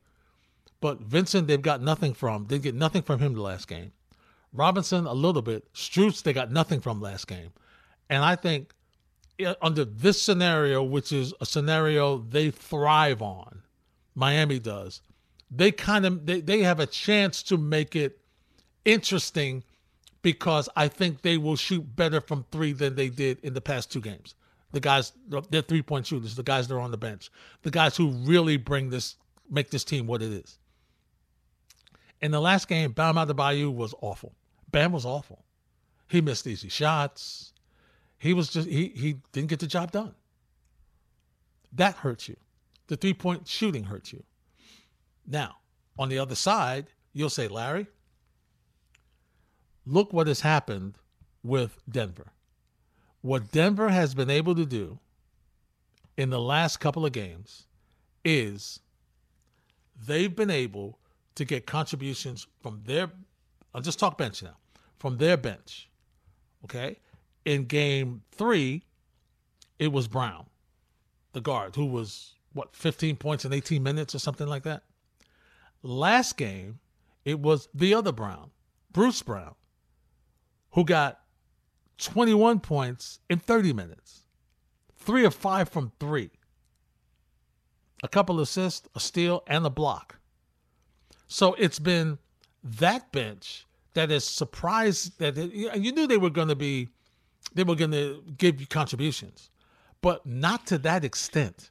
[0.80, 2.46] But Vincent, they've got nothing from.
[2.46, 3.92] They get nothing from him the last game.
[4.52, 5.72] Robinson, a little bit.
[5.74, 7.50] Strus, they got nothing from last game.
[8.09, 8.72] And I think
[9.62, 13.62] under this scenario, which is a scenario they thrive on,
[14.14, 15.02] Miami does,
[15.51, 18.21] they kind of they, they have a chance to make it
[18.85, 19.65] interesting
[20.23, 23.91] because I think they will shoot better from three than they did in the past
[23.91, 24.35] two games.
[24.73, 25.13] The guys,
[25.51, 27.31] they're three point shooters, the guys that are on the bench,
[27.63, 29.17] the guys who really bring this,
[29.51, 30.59] make this team what it is.
[32.21, 34.35] In the last game, Bam Adebayo was awful.
[34.71, 35.45] Bam was awful.
[36.07, 37.53] He missed easy shots.
[38.19, 40.15] He was just he he didn't get the job done.
[41.73, 42.37] That hurts you.
[42.89, 44.23] The three point shooting hurts you.
[45.31, 45.57] Now,
[45.99, 47.87] on the other side, you'll say, Larry,
[49.87, 50.97] look what has happened
[51.43, 52.33] with Denver.
[53.23, 54.99] What Denver has been able to do
[56.16, 57.66] in the last couple of games
[58.25, 58.81] is
[60.07, 60.99] they've been able
[61.37, 63.11] to get contributions from their
[63.73, 64.57] I'll just talk bench now.
[64.99, 65.88] From their bench.
[66.64, 66.97] Okay?
[67.45, 68.85] in game three,
[69.79, 70.47] it was Brown,
[71.33, 74.83] the guard, who was, what, 15 points in 18 minutes or something like that.
[75.83, 76.79] Last game,
[77.25, 78.51] it was the other Brown,
[78.93, 79.55] Bruce Brown,
[80.73, 81.21] who got
[81.99, 84.25] 21 points in 30 minutes,
[84.97, 86.31] three of five from three,
[88.03, 90.19] a couple assists, a steal, and a block.
[91.29, 92.19] So it's been
[92.62, 96.88] that bench that is surprised that it, you knew they were going to be
[97.55, 99.51] they were going to give you contributions,
[100.03, 101.71] but not to that extent.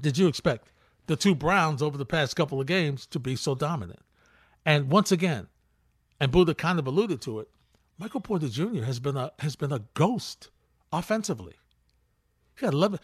[0.00, 0.72] Did you expect
[1.10, 3.98] the two Browns over the past couple of games to be so dominant?
[4.64, 5.48] And once again,
[6.20, 7.48] and Buddha kind of alluded to it,
[7.98, 8.84] Michael Porter Jr.
[8.84, 10.50] has been a has been a ghost
[10.92, 11.54] offensively.
[12.56, 13.00] He had 11,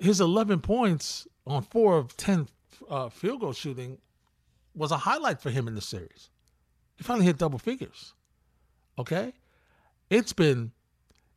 [0.00, 2.48] his 11 points on four of 10
[2.88, 3.98] uh, field goal shooting
[4.74, 6.30] was a highlight for him in the series.
[6.96, 8.14] He finally hit double figures.
[8.98, 9.34] Okay?
[10.08, 10.72] It's been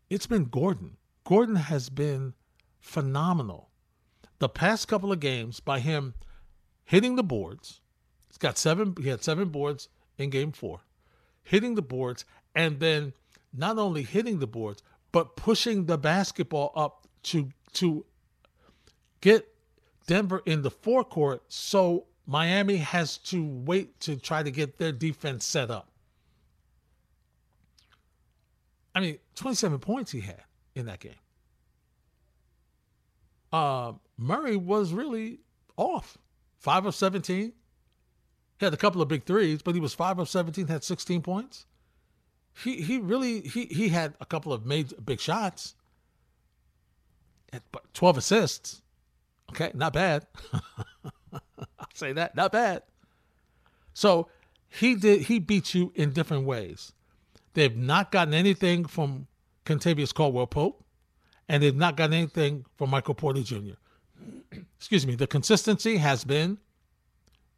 [0.09, 0.95] it's been Gordon.
[1.25, 2.33] Gordon has been
[2.79, 3.71] phenomenal.
[4.43, 6.15] The past couple of games by him
[6.84, 7.79] hitting the boards.
[8.27, 10.82] He's got seven he had seven boards in game 4.
[11.43, 13.13] Hitting the boards and then
[13.53, 18.03] not only hitting the boards but pushing the basketball up to to
[19.21, 19.47] get
[20.08, 25.45] Denver in the forecourt so Miami has to wait to try to get their defense
[25.45, 25.89] set up.
[28.93, 30.43] I mean, 27 points he had
[30.75, 31.15] in that game.
[33.53, 35.39] Uh, Murray was really
[35.75, 36.17] off.
[36.59, 37.51] 5 of 17.
[38.59, 41.21] He had a couple of big threes, but he was 5 of 17, had 16
[41.21, 41.65] points.
[42.63, 45.73] He he really he he had a couple of made big shots.
[47.71, 48.81] But 12 assists.
[49.49, 50.27] Okay, not bad.
[51.33, 52.83] I'll say that, not bad.
[53.93, 54.29] So
[54.69, 56.93] he did he beat you in different ways.
[57.55, 59.27] They've not gotten anything from
[59.65, 60.83] Kentavious Caldwell Pope,
[61.49, 63.73] and they've not gotten anything from Michael Porter Jr.
[64.77, 65.15] Excuse me.
[65.15, 66.57] The consistency has been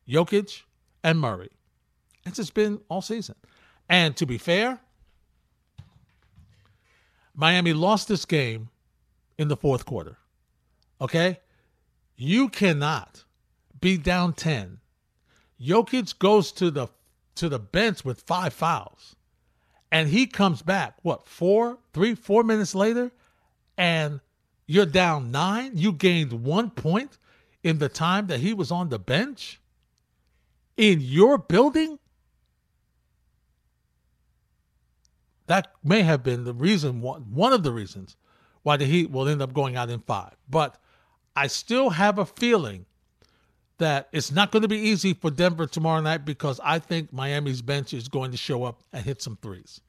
[0.07, 0.61] Jokic
[1.03, 1.49] and Murray.
[2.25, 3.35] It's just been all season.
[3.89, 4.79] And to be fair,
[7.35, 8.69] Miami lost this game
[9.37, 10.17] in the fourth quarter.
[11.01, 11.39] Okay?
[12.15, 13.23] You cannot
[13.81, 14.79] be down 10.
[15.61, 16.87] Jokic goes to the
[17.35, 19.15] to the bench with five fouls.
[19.91, 23.11] And he comes back, what, four, three, four minutes later,
[23.77, 24.21] and
[24.67, 25.71] you're down nine.
[25.75, 27.17] You gained one point
[27.63, 29.59] in the time that he was on the bench
[30.77, 31.99] in your building.
[35.47, 38.15] That may have been the reason, one of the reasons
[38.63, 40.35] why the Heat will end up going out in five.
[40.49, 40.77] But
[41.35, 42.87] I still have a feeling
[43.77, 47.61] that it's not going to be easy for Denver tomorrow night because I think Miami's
[47.61, 49.81] bench is going to show up and hit some threes.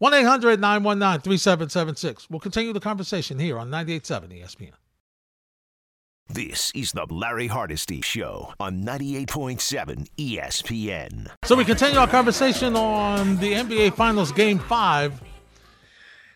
[0.00, 2.30] 1 800 919 3776.
[2.30, 4.72] We'll continue the conversation here on 98.7 ESPN.
[6.26, 11.30] This is the Larry Hardesty Show on 98.7 ESPN.
[11.44, 15.20] So we continue our conversation on the NBA Finals Game 5.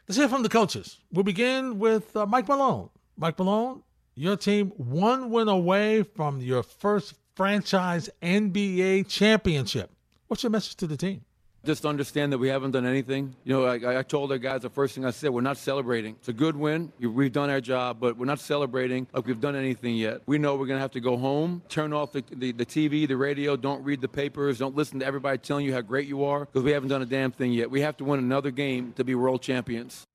[0.09, 0.99] Let's hear from the coaches.
[1.11, 2.91] We'll begin with uh, Mike Malone.
[3.17, 3.83] Mike Malone,
[4.15, 9.91] your team one win away from your first franchise NBA championship.
[10.27, 11.25] What's your message to the team?
[11.65, 13.35] Just understand that we haven't done anything.
[13.45, 16.15] You know, I, I, told our guys the first thing I said, we're not celebrating.
[16.19, 16.93] It's a good win.
[17.01, 20.21] We've done our job, but we're not celebrating like we've done anything yet.
[20.27, 23.09] We know we're going to have to go home, turn off the, the, the, TV,
[23.09, 26.25] the radio, don't read the papers, don't listen to everybody telling you how great you
[26.25, 27.71] are because we haven't done a damn thing yet.
[27.71, 30.07] We have to win another game to be world champions.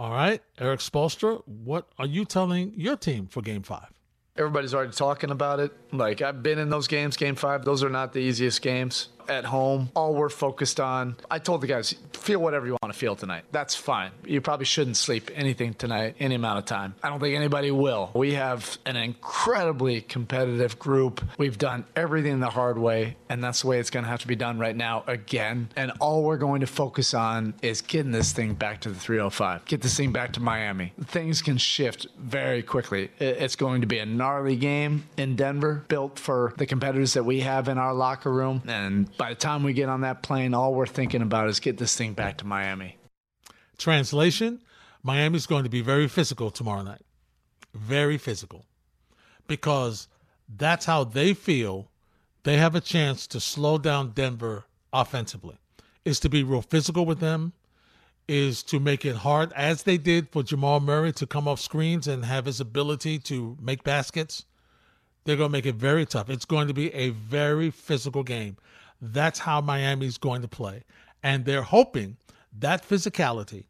[0.00, 3.88] All right, Erik Spoelstra, what are you telling your team for game five?
[4.36, 5.72] Everybody's already talking about it.
[5.92, 7.64] Like, I've been in those games, game five.
[7.64, 9.90] Those are not the easiest games at home.
[9.94, 13.44] All we're focused on, I told the guys, feel whatever you want to feel tonight.
[13.52, 14.10] That's fine.
[14.24, 16.94] You probably shouldn't sleep anything tonight, any amount of time.
[17.02, 18.10] I don't think anybody will.
[18.14, 21.24] We have an incredibly competitive group.
[21.38, 24.28] We've done everything the hard way, and that's the way it's going to have to
[24.28, 25.70] be done right now again.
[25.76, 29.64] And all we're going to focus on is getting this thing back to the 305,
[29.66, 30.92] get this thing back to Miami.
[31.04, 33.10] Things can shift very quickly.
[33.18, 37.40] It's going to be a gnarly game in Denver, built for the competitors that we
[37.40, 38.62] have in our locker room.
[38.66, 41.76] And by the time we get on that plane, all we're thinking about is get
[41.76, 42.96] this thing back to Miami.
[43.76, 44.62] Translation
[45.02, 47.02] Miami's going to be very physical tomorrow night.
[47.74, 48.64] Very physical.
[49.46, 50.08] Because
[50.48, 51.90] that's how they feel
[52.44, 55.58] they have a chance to slow down Denver offensively.
[56.06, 57.52] Is to be real physical with them,
[58.26, 62.08] is to make it hard, as they did for Jamal Murray to come off screens
[62.08, 64.46] and have his ability to make baskets.
[65.24, 66.30] They're going to make it very tough.
[66.30, 68.56] It's going to be a very physical game.
[69.00, 70.84] That's how Miami's going to play.
[71.22, 72.16] And they're hoping
[72.58, 73.64] that physicality,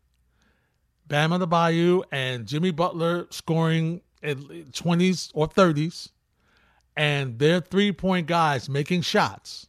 [1.06, 6.10] Bam Adebayo and Jimmy Butler scoring at 20s or 30s,
[6.96, 9.68] and their three point guys making shots,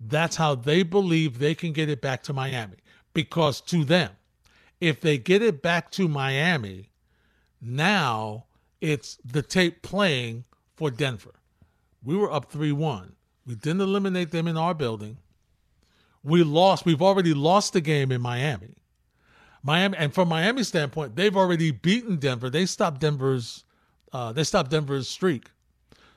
[0.00, 2.76] that's how they believe they can get it back to Miami.
[3.12, 4.10] Because to them,
[4.80, 6.90] if they get it back to Miami,
[7.60, 8.46] now
[8.80, 10.44] it's the tape playing
[10.76, 11.34] for Denver.
[12.02, 13.14] We were up 3 1.
[13.46, 15.18] We didn't eliminate them in our building.
[16.22, 16.86] We lost.
[16.86, 18.74] We've already lost the game in Miami.
[19.62, 22.50] Miami, and from Miami's standpoint, they've already beaten Denver.
[22.50, 23.64] They stopped Denver's.
[24.12, 25.50] Uh, they stopped Denver's streak.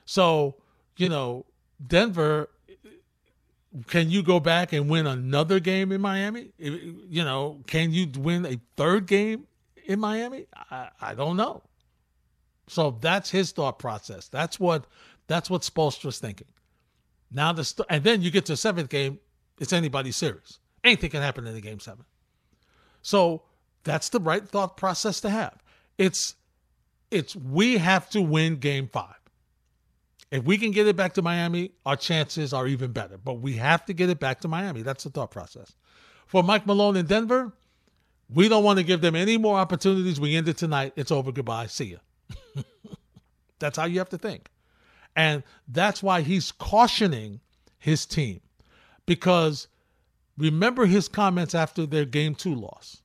[0.04, 0.56] So
[0.96, 1.46] you know,
[1.84, 2.50] Denver.
[3.86, 6.52] Can you go back and win another game in Miami?
[6.58, 9.46] You know, can you win a third game
[9.84, 10.46] in Miami?
[10.70, 11.62] I, I don't know.
[12.66, 14.28] So that's his thought process.
[14.28, 14.86] That's what
[15.26, 16.48] that's what Spoelstra's thinking.
[17.30, 19.18] Now the st- and then you get to the seventh game,
[19.58, 20.58] it's anybody's series.
[20.84, 22.04] Anything can happen in the game seven.
[23.02, 23.42] So
[23.84, 25.62] that's the right thought process to have.
[25.96, 26.34] It's
[27.10, 29.14] it's we have to win game five.
[30.30, 33.16] If we can get it back to Miami, our chances are even better.
[33.16, 34.82] But we have to get it back to Miami.
[34.82, 35.74] That's the thought process.
[36.26, 37.54] For Mike Malone in Denver,
[38.28, 40.20] we don't want to give them any more opportunities.
[40.20, 40.92] We end it tonight.
[40.96, 41.32] It's over.
[41.32, 41.66] Goodbye.
[41.68, 41.98] See ya.
[43.58, 44.50] that's how you have to think.
[45.18, 47.40] And that's why he's cautioning
[47.76, 48.40] his team.
[49.04, 49.66] Because
[50.38, 53.02] remember his comments after their game two loss.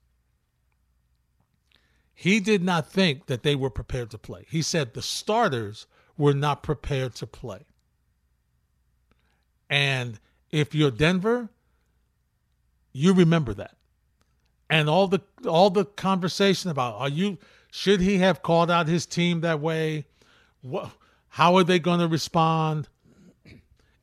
[2.14, 4.46] He did not think that they were prepared to play.
[4.48, 7.66] He said the starters were not prepared to play.
[9.68, 10.20] And
[10.52, 11.48] if you're Denver,
[12.92, 13.76] you remember that.
[14.70, 17.38] And all the all the conversation about are you
[17.72, 20.06] should he have called out his team that way?
[20.62, 20.92] What
[21.34, 22.88] how are they going to respond?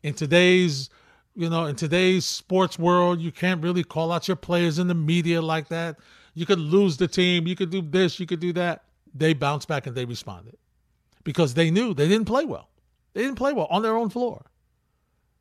[0.04, 0.90] In today's
[1.34, 4.94] you know, in today's sports world, you can't really call out your players in the
[4.94, 5.96] media like that.
[6.34, 8.84] You could lose the team, you could do this, you could do that.
[9.16, 10.58] They bounced back and they responded
[11.24, 12.68] because they knew they didn't play well.
[13.14, 14.52] They didn't play well on their own floor.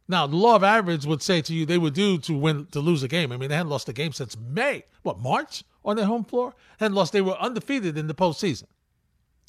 [0.06, 2.78] Now, the law of average would say to you they would do to win to
[2.78, 3.32] lose a game.
[3.32, 6.54] I mean, they hadn't lost a game since May, what March on their home floor.
[6.78, 7.12] Hadn't lost.
[7.12, 8.68] They were undefeated in the postseason,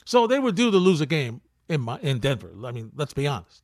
[0.06, 2.52] so they were due to lose a game in my, in Denver.
[2.66, 3.64] I mean, let's be honest.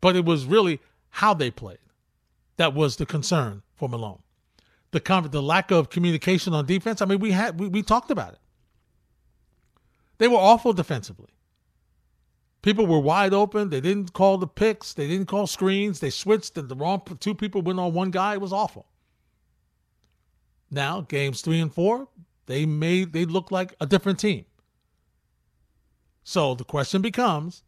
[0.00, 1.78] But it was really how they played
[2.56, 4.20] that was the concern for Malone.
[4.90, 7.00] The con- the lack of communication on defense.
[7.00, 8.38] I mean, we had we, we talked about it.
[10.18, 11.28] They were awful defensively.
[12.62, 13.70] People were wide open.
[13.70, 14.94] They didn't call the picks.
[14.94, 16.00] They didn't call screens.
[16.00, 18.34] They switched, and the wrong two people went on one guy.
[18.34, 18.86] It was awful.
[20.70, 22.08] Now, games three and four,
[22.46, 24.46] they made they look like a different team.
[26.28, 27.62] So the question becomes,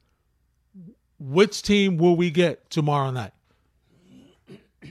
[1.21, 3.31] which team will we get tomorrow night?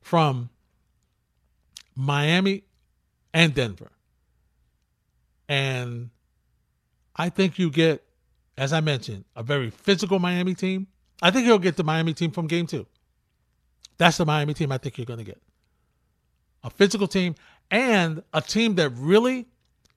[0.00, 0.50] From
[1.96, 2.62] Miami
[3.34, 3.90] and Denver.
[5.48, 6.10] And
[7.16, 8.04] I think you get,
[8.56, 10.86] as I mentioned, a very physical Miami team.
[11.20, 12.86] I think you'll get the Miami team from game two.
[13.96, 15.42] That's the Miami team I think you're going to get.
[16.62, 17.34] A physical team
[17.72, 19.48] and a team that really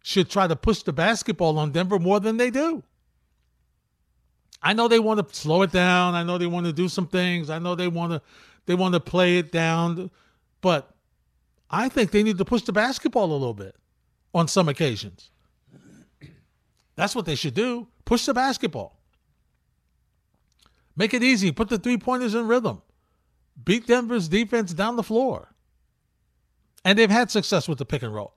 [0.04, 2.84] should try to push the basketball on Denver more than they do.
[4.62, 6.14] I know they want to slow it down.
[6.14, 7.50] I know they want to do some things.
[7.50, 8.22] I know they want to
[8.68, 10.12] they want to play it down,
[10.62, 10.94] but
[11.70, 13.76] I think they need to push the basketball a little bit
[14.34, 15.32] on some occasions.
[16.96, 17.88] That's what they should do.
[18.06, 19.00] Push the basketball.
[20.96, 21.52] Make it easy.
[21.52, 22.82] Put the three pointers in rhythm.
[23.64, 25.54] Beat Denver's defense down the floor.
[26.84, 28.36] And they've had success with the pick and roll.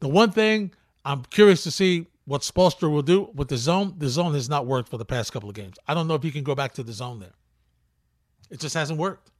[0.00, 0.72] The one thing
[1.04, 3.94] I'm curious to see what Spoelstra will do with the zone.
[3.98, 5.76] The zone has not worked for the past couple of games.
[5.86, 7.34] I don't know if he can go back to the zone there.
[8.50, 9.30] It just hasn't worked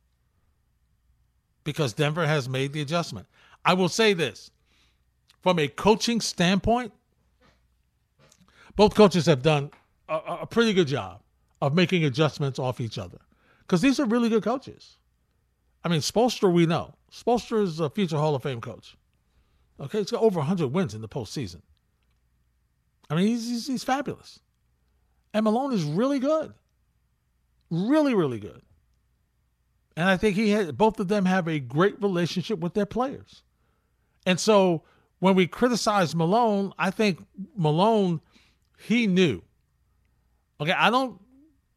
[1.62, 3.27] because Denver has made the adjustment.
[3.65, 4.51] I will say this
[5.43, 6.93] from a coaching standpoint,
[8.77, 9.71] both coaches have done
[10.09, 11.21] a, a pretty good job
[11.62, 13.19] of making adjustments off each other
[13.61, 14.99] because these are really good coaches.
[15.83, 16.95] I mean, Spoelstra, we know.
[17.12, 18.97] Spoelstra is a future Hall of Fame coach.
[19.81, 21.62] Okay, he's got over 100 wins in the postseason.
[23.11, 24.41] I mean, he's, he's, he's fabulous.
[25.33, 26.55] And Malone is really good.
[27.70, 28.62] Really, really good.
[29.97, 33.43] And I think he had both of them have a great relationship with their players.
[34.27, 34.83] And so
[35.18, 37.25] when we criticize Malone, I think
[37.57, 38.20] Malone
[38.79, 39.43] he knew.
[40.61, 41.20] Okay, I don't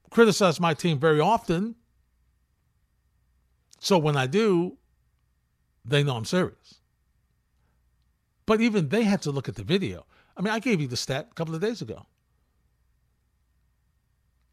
[0.10, 1.76] criticize my team very often.
[3.80, 4.78] So when I do,
[5.86, 6.80] they know I'm serious.
[8.48, 10.06] But even they had to look at the video.
[10.36, 12.08] I mean, I gave you the stat a couple of days ago.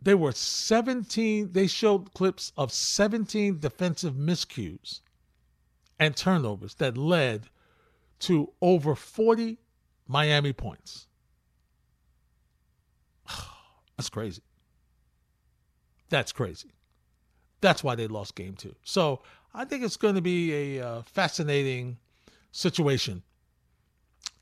[0.03, 5.01] There were 17, they showed clips of 17 defensive miscues
[5.99, 7.49] and turnovers that led
[8.19, 9.59] to over 40
[10.07, 11.07] Miami points.
[13.97, 14.43] That's crazy.
[16.11, 16.73] That's crazy.
[17.61, 18.75] That's why they lost game two.
[18.85, 19.23] So
[19.55, 21.97] I think it's going to be a uh, fascinating
[22.53, 23.23] situation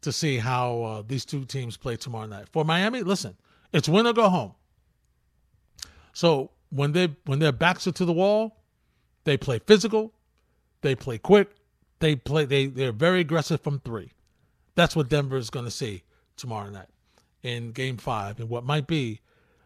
[0.03, 2.48] to see how uh, these two teams play tomorrow night.
[2.53, 3.36] For Miami, listen,
[3.72, 4.55] it's win or go home.
[6.12, 8.62] So when they when their backs are to the wall,
[9.24, 10.12] they play physical,
[10.82, 11.50] they play quick,
[12.00, 14.12] they play they they're very aggressive from three.
[14.74, 16.03] That's what Denver is going to see
[16.36, 16.88] tomorrow night
[17.42, 19.20] in Game Five, in what might be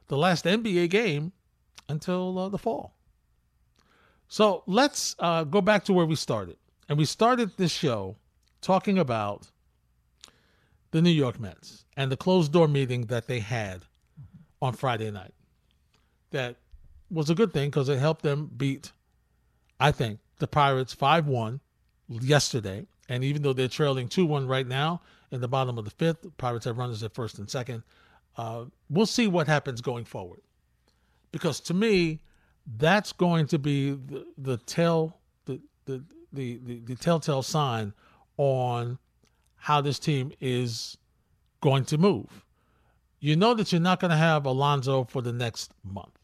[0.08, 1.32] the last NBA game
[1.88, 2.94] until uh, the fall.
[4.28, 6.56] So let's uh, go back to where we started.
[6.88, 8.16] And we started this show
[8.60, 9.50] talking about
[10.96, 13.82] the New York Mets and the closed door meeting that they had
[14.62, 15.34] on Friday night.
[16.30, 16.56] That
[17.10, 18.92] was a good thing because it helped them beat,
[19.78, 21.60] I think, the Pirates 5 1
[22.08, 22.86] yesterday.
[23.10, 26.22] And even though they're trailing 2 1 right now in the bottom of the fifth,
[26.22, 27.82] the Pirates have runners at first and second.
[28.38, 30.40] Uh, we'll see what happens going forward.
[31.30, 32.20] Because to me,
[32.78, 37.92] that's going to be the, the tell the, the, the, the, the telltale sign
[38.38, 38.98] on
[39.56, 40.96] how this team is
[41.60, 42.44] going to move.
[43.20, 46.18] You know that you're not going to have Alonso for the next month.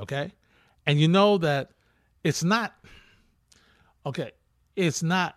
[0.00, 0.32] Okay?
[0.86, 1.70] And you know that
[2.24, 2.74] it's not
[4.04, 4.32] okay,
[4.74, 5.36] it's not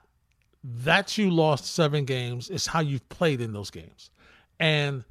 [0.63, 4.09] that you lost seven games, it's how you've played in those games.
[4.59, 5.03] And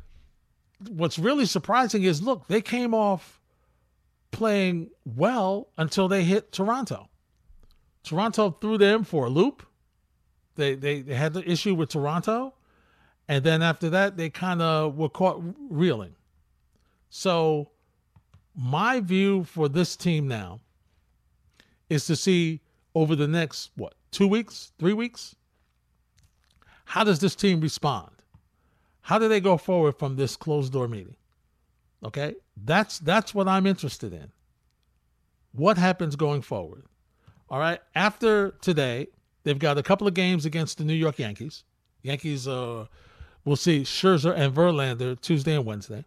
[0.89, 3.41] what's really surprising is look, they came off
[4.32, 7.09] playing well until they hit Toronto.
[8.03, 9.64] Toronto threw them for a loop.
[10.57, 12.55] They they, they had the issue with Toronto.
[13.29, 16.15] And then after that, they kind of were caught reeling.
[17.09, 17.71] So,
[18.55, 20.61] my view for this team now
[21.89, 22.61] is to see
[22.95, 25.37] over the next, what, two weeks, three weeks?
[26.85, 28.11] How does this team respond?
[29.01, 31.17] How do they go forward from this closed door meeting?
[32.05, 32.35] Okay?
[32.63, 34.31] That's that's what I'm interested in.
[35.53, 36.85] What happens going forward?
[37.49, 37.81] All right.
[37.95, 39.09] After today,
[39.45, 41.64] they've got a couple of games against the New York Yankees.
[42.03, 42.86] Yankees uh
[43.45, 46.05] we'll see Scherzer and Verlander Tuesday and Wednesday.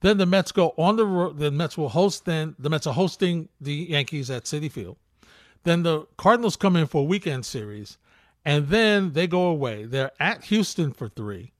[0.00, 1.38] Then the Mets go on the road.
[1.38, 2.24] The Mets will host.
[2.24, 4.96] Then the Mets are hosting the Yankees at Citi Field.
[5.64, 7.98] Then the Cardinals come in for a weekend series,
[8.44, 9.84] and then they go away.
[9.84, 11.52] They're at Houston for three,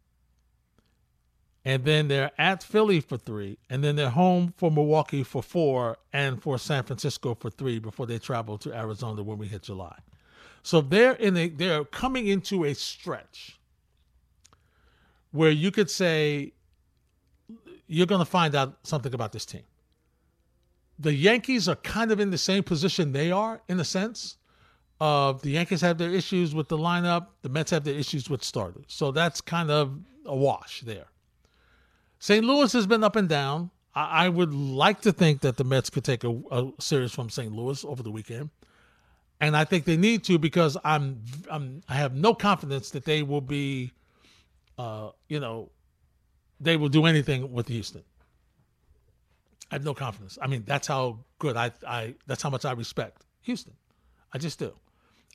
[1.64, 5.98] and then they're at Philly for three, and then they're home for Milwaukee for four,
[6.12, 9.98] and for San Francisco for three before they travel to Arizona when we hit July.
[10.62, 13.58] So they're in a they're coming into a stretch
[15.30, 16.52] where you could say
[17.86, 19.62] you're going to find out something about this team.
[20.98, 24.36] The Yankees are kind of in the same position they are, in a sense.
[25.00, 28.42] Of the Yankees have their issues with the lineup, the Mets have their issues with
[28.42, 28.86] starters.
[28.88, 29.96] So that's kind of
[30.26, 31.06] a wash there.
[32.18, 32.44] St.
[32.44, 33.70] Louis has been up and down.
[33.94, 37.52] I, would like to think that the Mets could take a, a series from St.
[37.52, 38.50] Louis over the weekend,
[39.40, 43.22] and I think they need to because I'm, I'm I have no confidence that they
[43.22, 43.92] will be,
[44.76, 45.70] uh, you know,
[46.60, 48.02] they will do anything with Houston.
[49.70, 50.38] I have no confidence.
[50.40, 53.74] I mean, that's how good I, I that's how much I respect Houston.
[54.32, 54.72] I just do.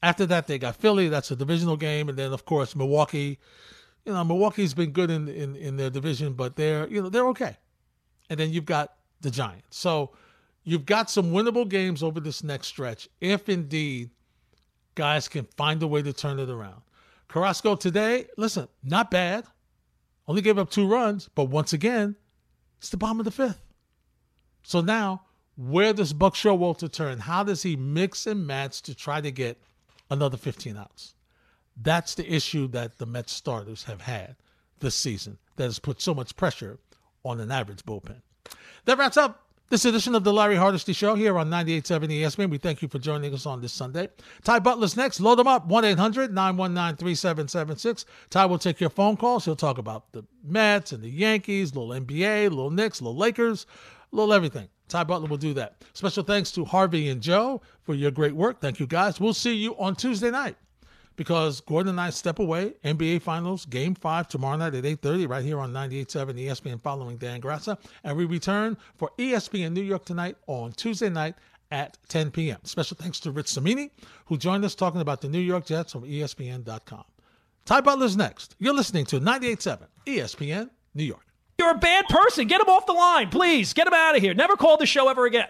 [0.01, 1.07] After that, they got Philly.
[1.07, 3.39] That's a divisional game, and then of course Milwaukee.
[4.05, 7.27] You know, Milwaukee's been good in in, in their division, but they're you know they're
[7.29, 7.57] okay.
[8.29, 9.77] And then you've got the Giants.
[9.77, 10.11] So
[10.63, 14.09] you've got some winnable games over this next stretch, if indeed
[14.95, 16.81] guys can find a way to turn it around.
[17.27, 19.45] Carrasco today, listen, not bad.
[20.27, 22.15] Only gave up two runs, but once again,
[22.77, 23.61] it's the bottom of the fifth.
[24.63, 25.23] So now,
[25.55, 27.19] where does Buck Showalter turn?
[27.19, 29.61] How does he mix and match to try to get
[30.09, 31.15] another 15 outs?
[31.81, 34.35] That's the issue that the Mets starters have had
[34.79, 36.79] this season that has put so much pressure
[37.23, 38.21] on an average bullpen.
[38.85, 39.42] That wraps up
[39.73, 42.51] this edition of the Larry Hardesty Show here on 98.7 ESPN.
[42.51, 44.07] We thank you for joining us on this Sunday.
[44.43, 45.19] Ty Butler's next.
[45.19, 48.05] Load him up, 1-800-919-3776.
[48.29, 49.45] Ty will take your phone calls.
[49.45, 53.65] He'll talk about the Mets and the Yankees, little NBA, little Knicks, little Lakers,
[54.11, 54.67] little everything.
[54.89, 55.83] Ty Butler will do that.
[55.93, 58.61] Special thanks to Harvey and Joe for your great work.
[58.61, 59.19] Thank you, guys.
[59.19, 60.55] We'll see you on Tuesday night
[61.15, 62.73] because Gordon and I step away.
[62.83, 67.41] NBA Finals, Game 5 tomorrow night at 8.30 right here on 98.7 ESPN following Dan
[67.41, 67.77] Graca.
[68.03, 71.35] And we return for ESPN New York tonight on Tuesday night
[71.71, 72.59] at 10 p.m.
[72.63, 73.91] Special thanks to Rich Cimini,
[74.25, 77.03] who joined us talking about the New York Jets from ESPN.com.
[77.65, 78.55] Ty Butler's next.
[78.59, 81.25] You're listening to 98.7 ESPN New York.
[81.57, 82.47] You're a bad person.
[82.47, 83.73] Get him off the line, please.
[83.73, 84.33] Get him out of here.
[84.33, 85.47] Never call the show ever again.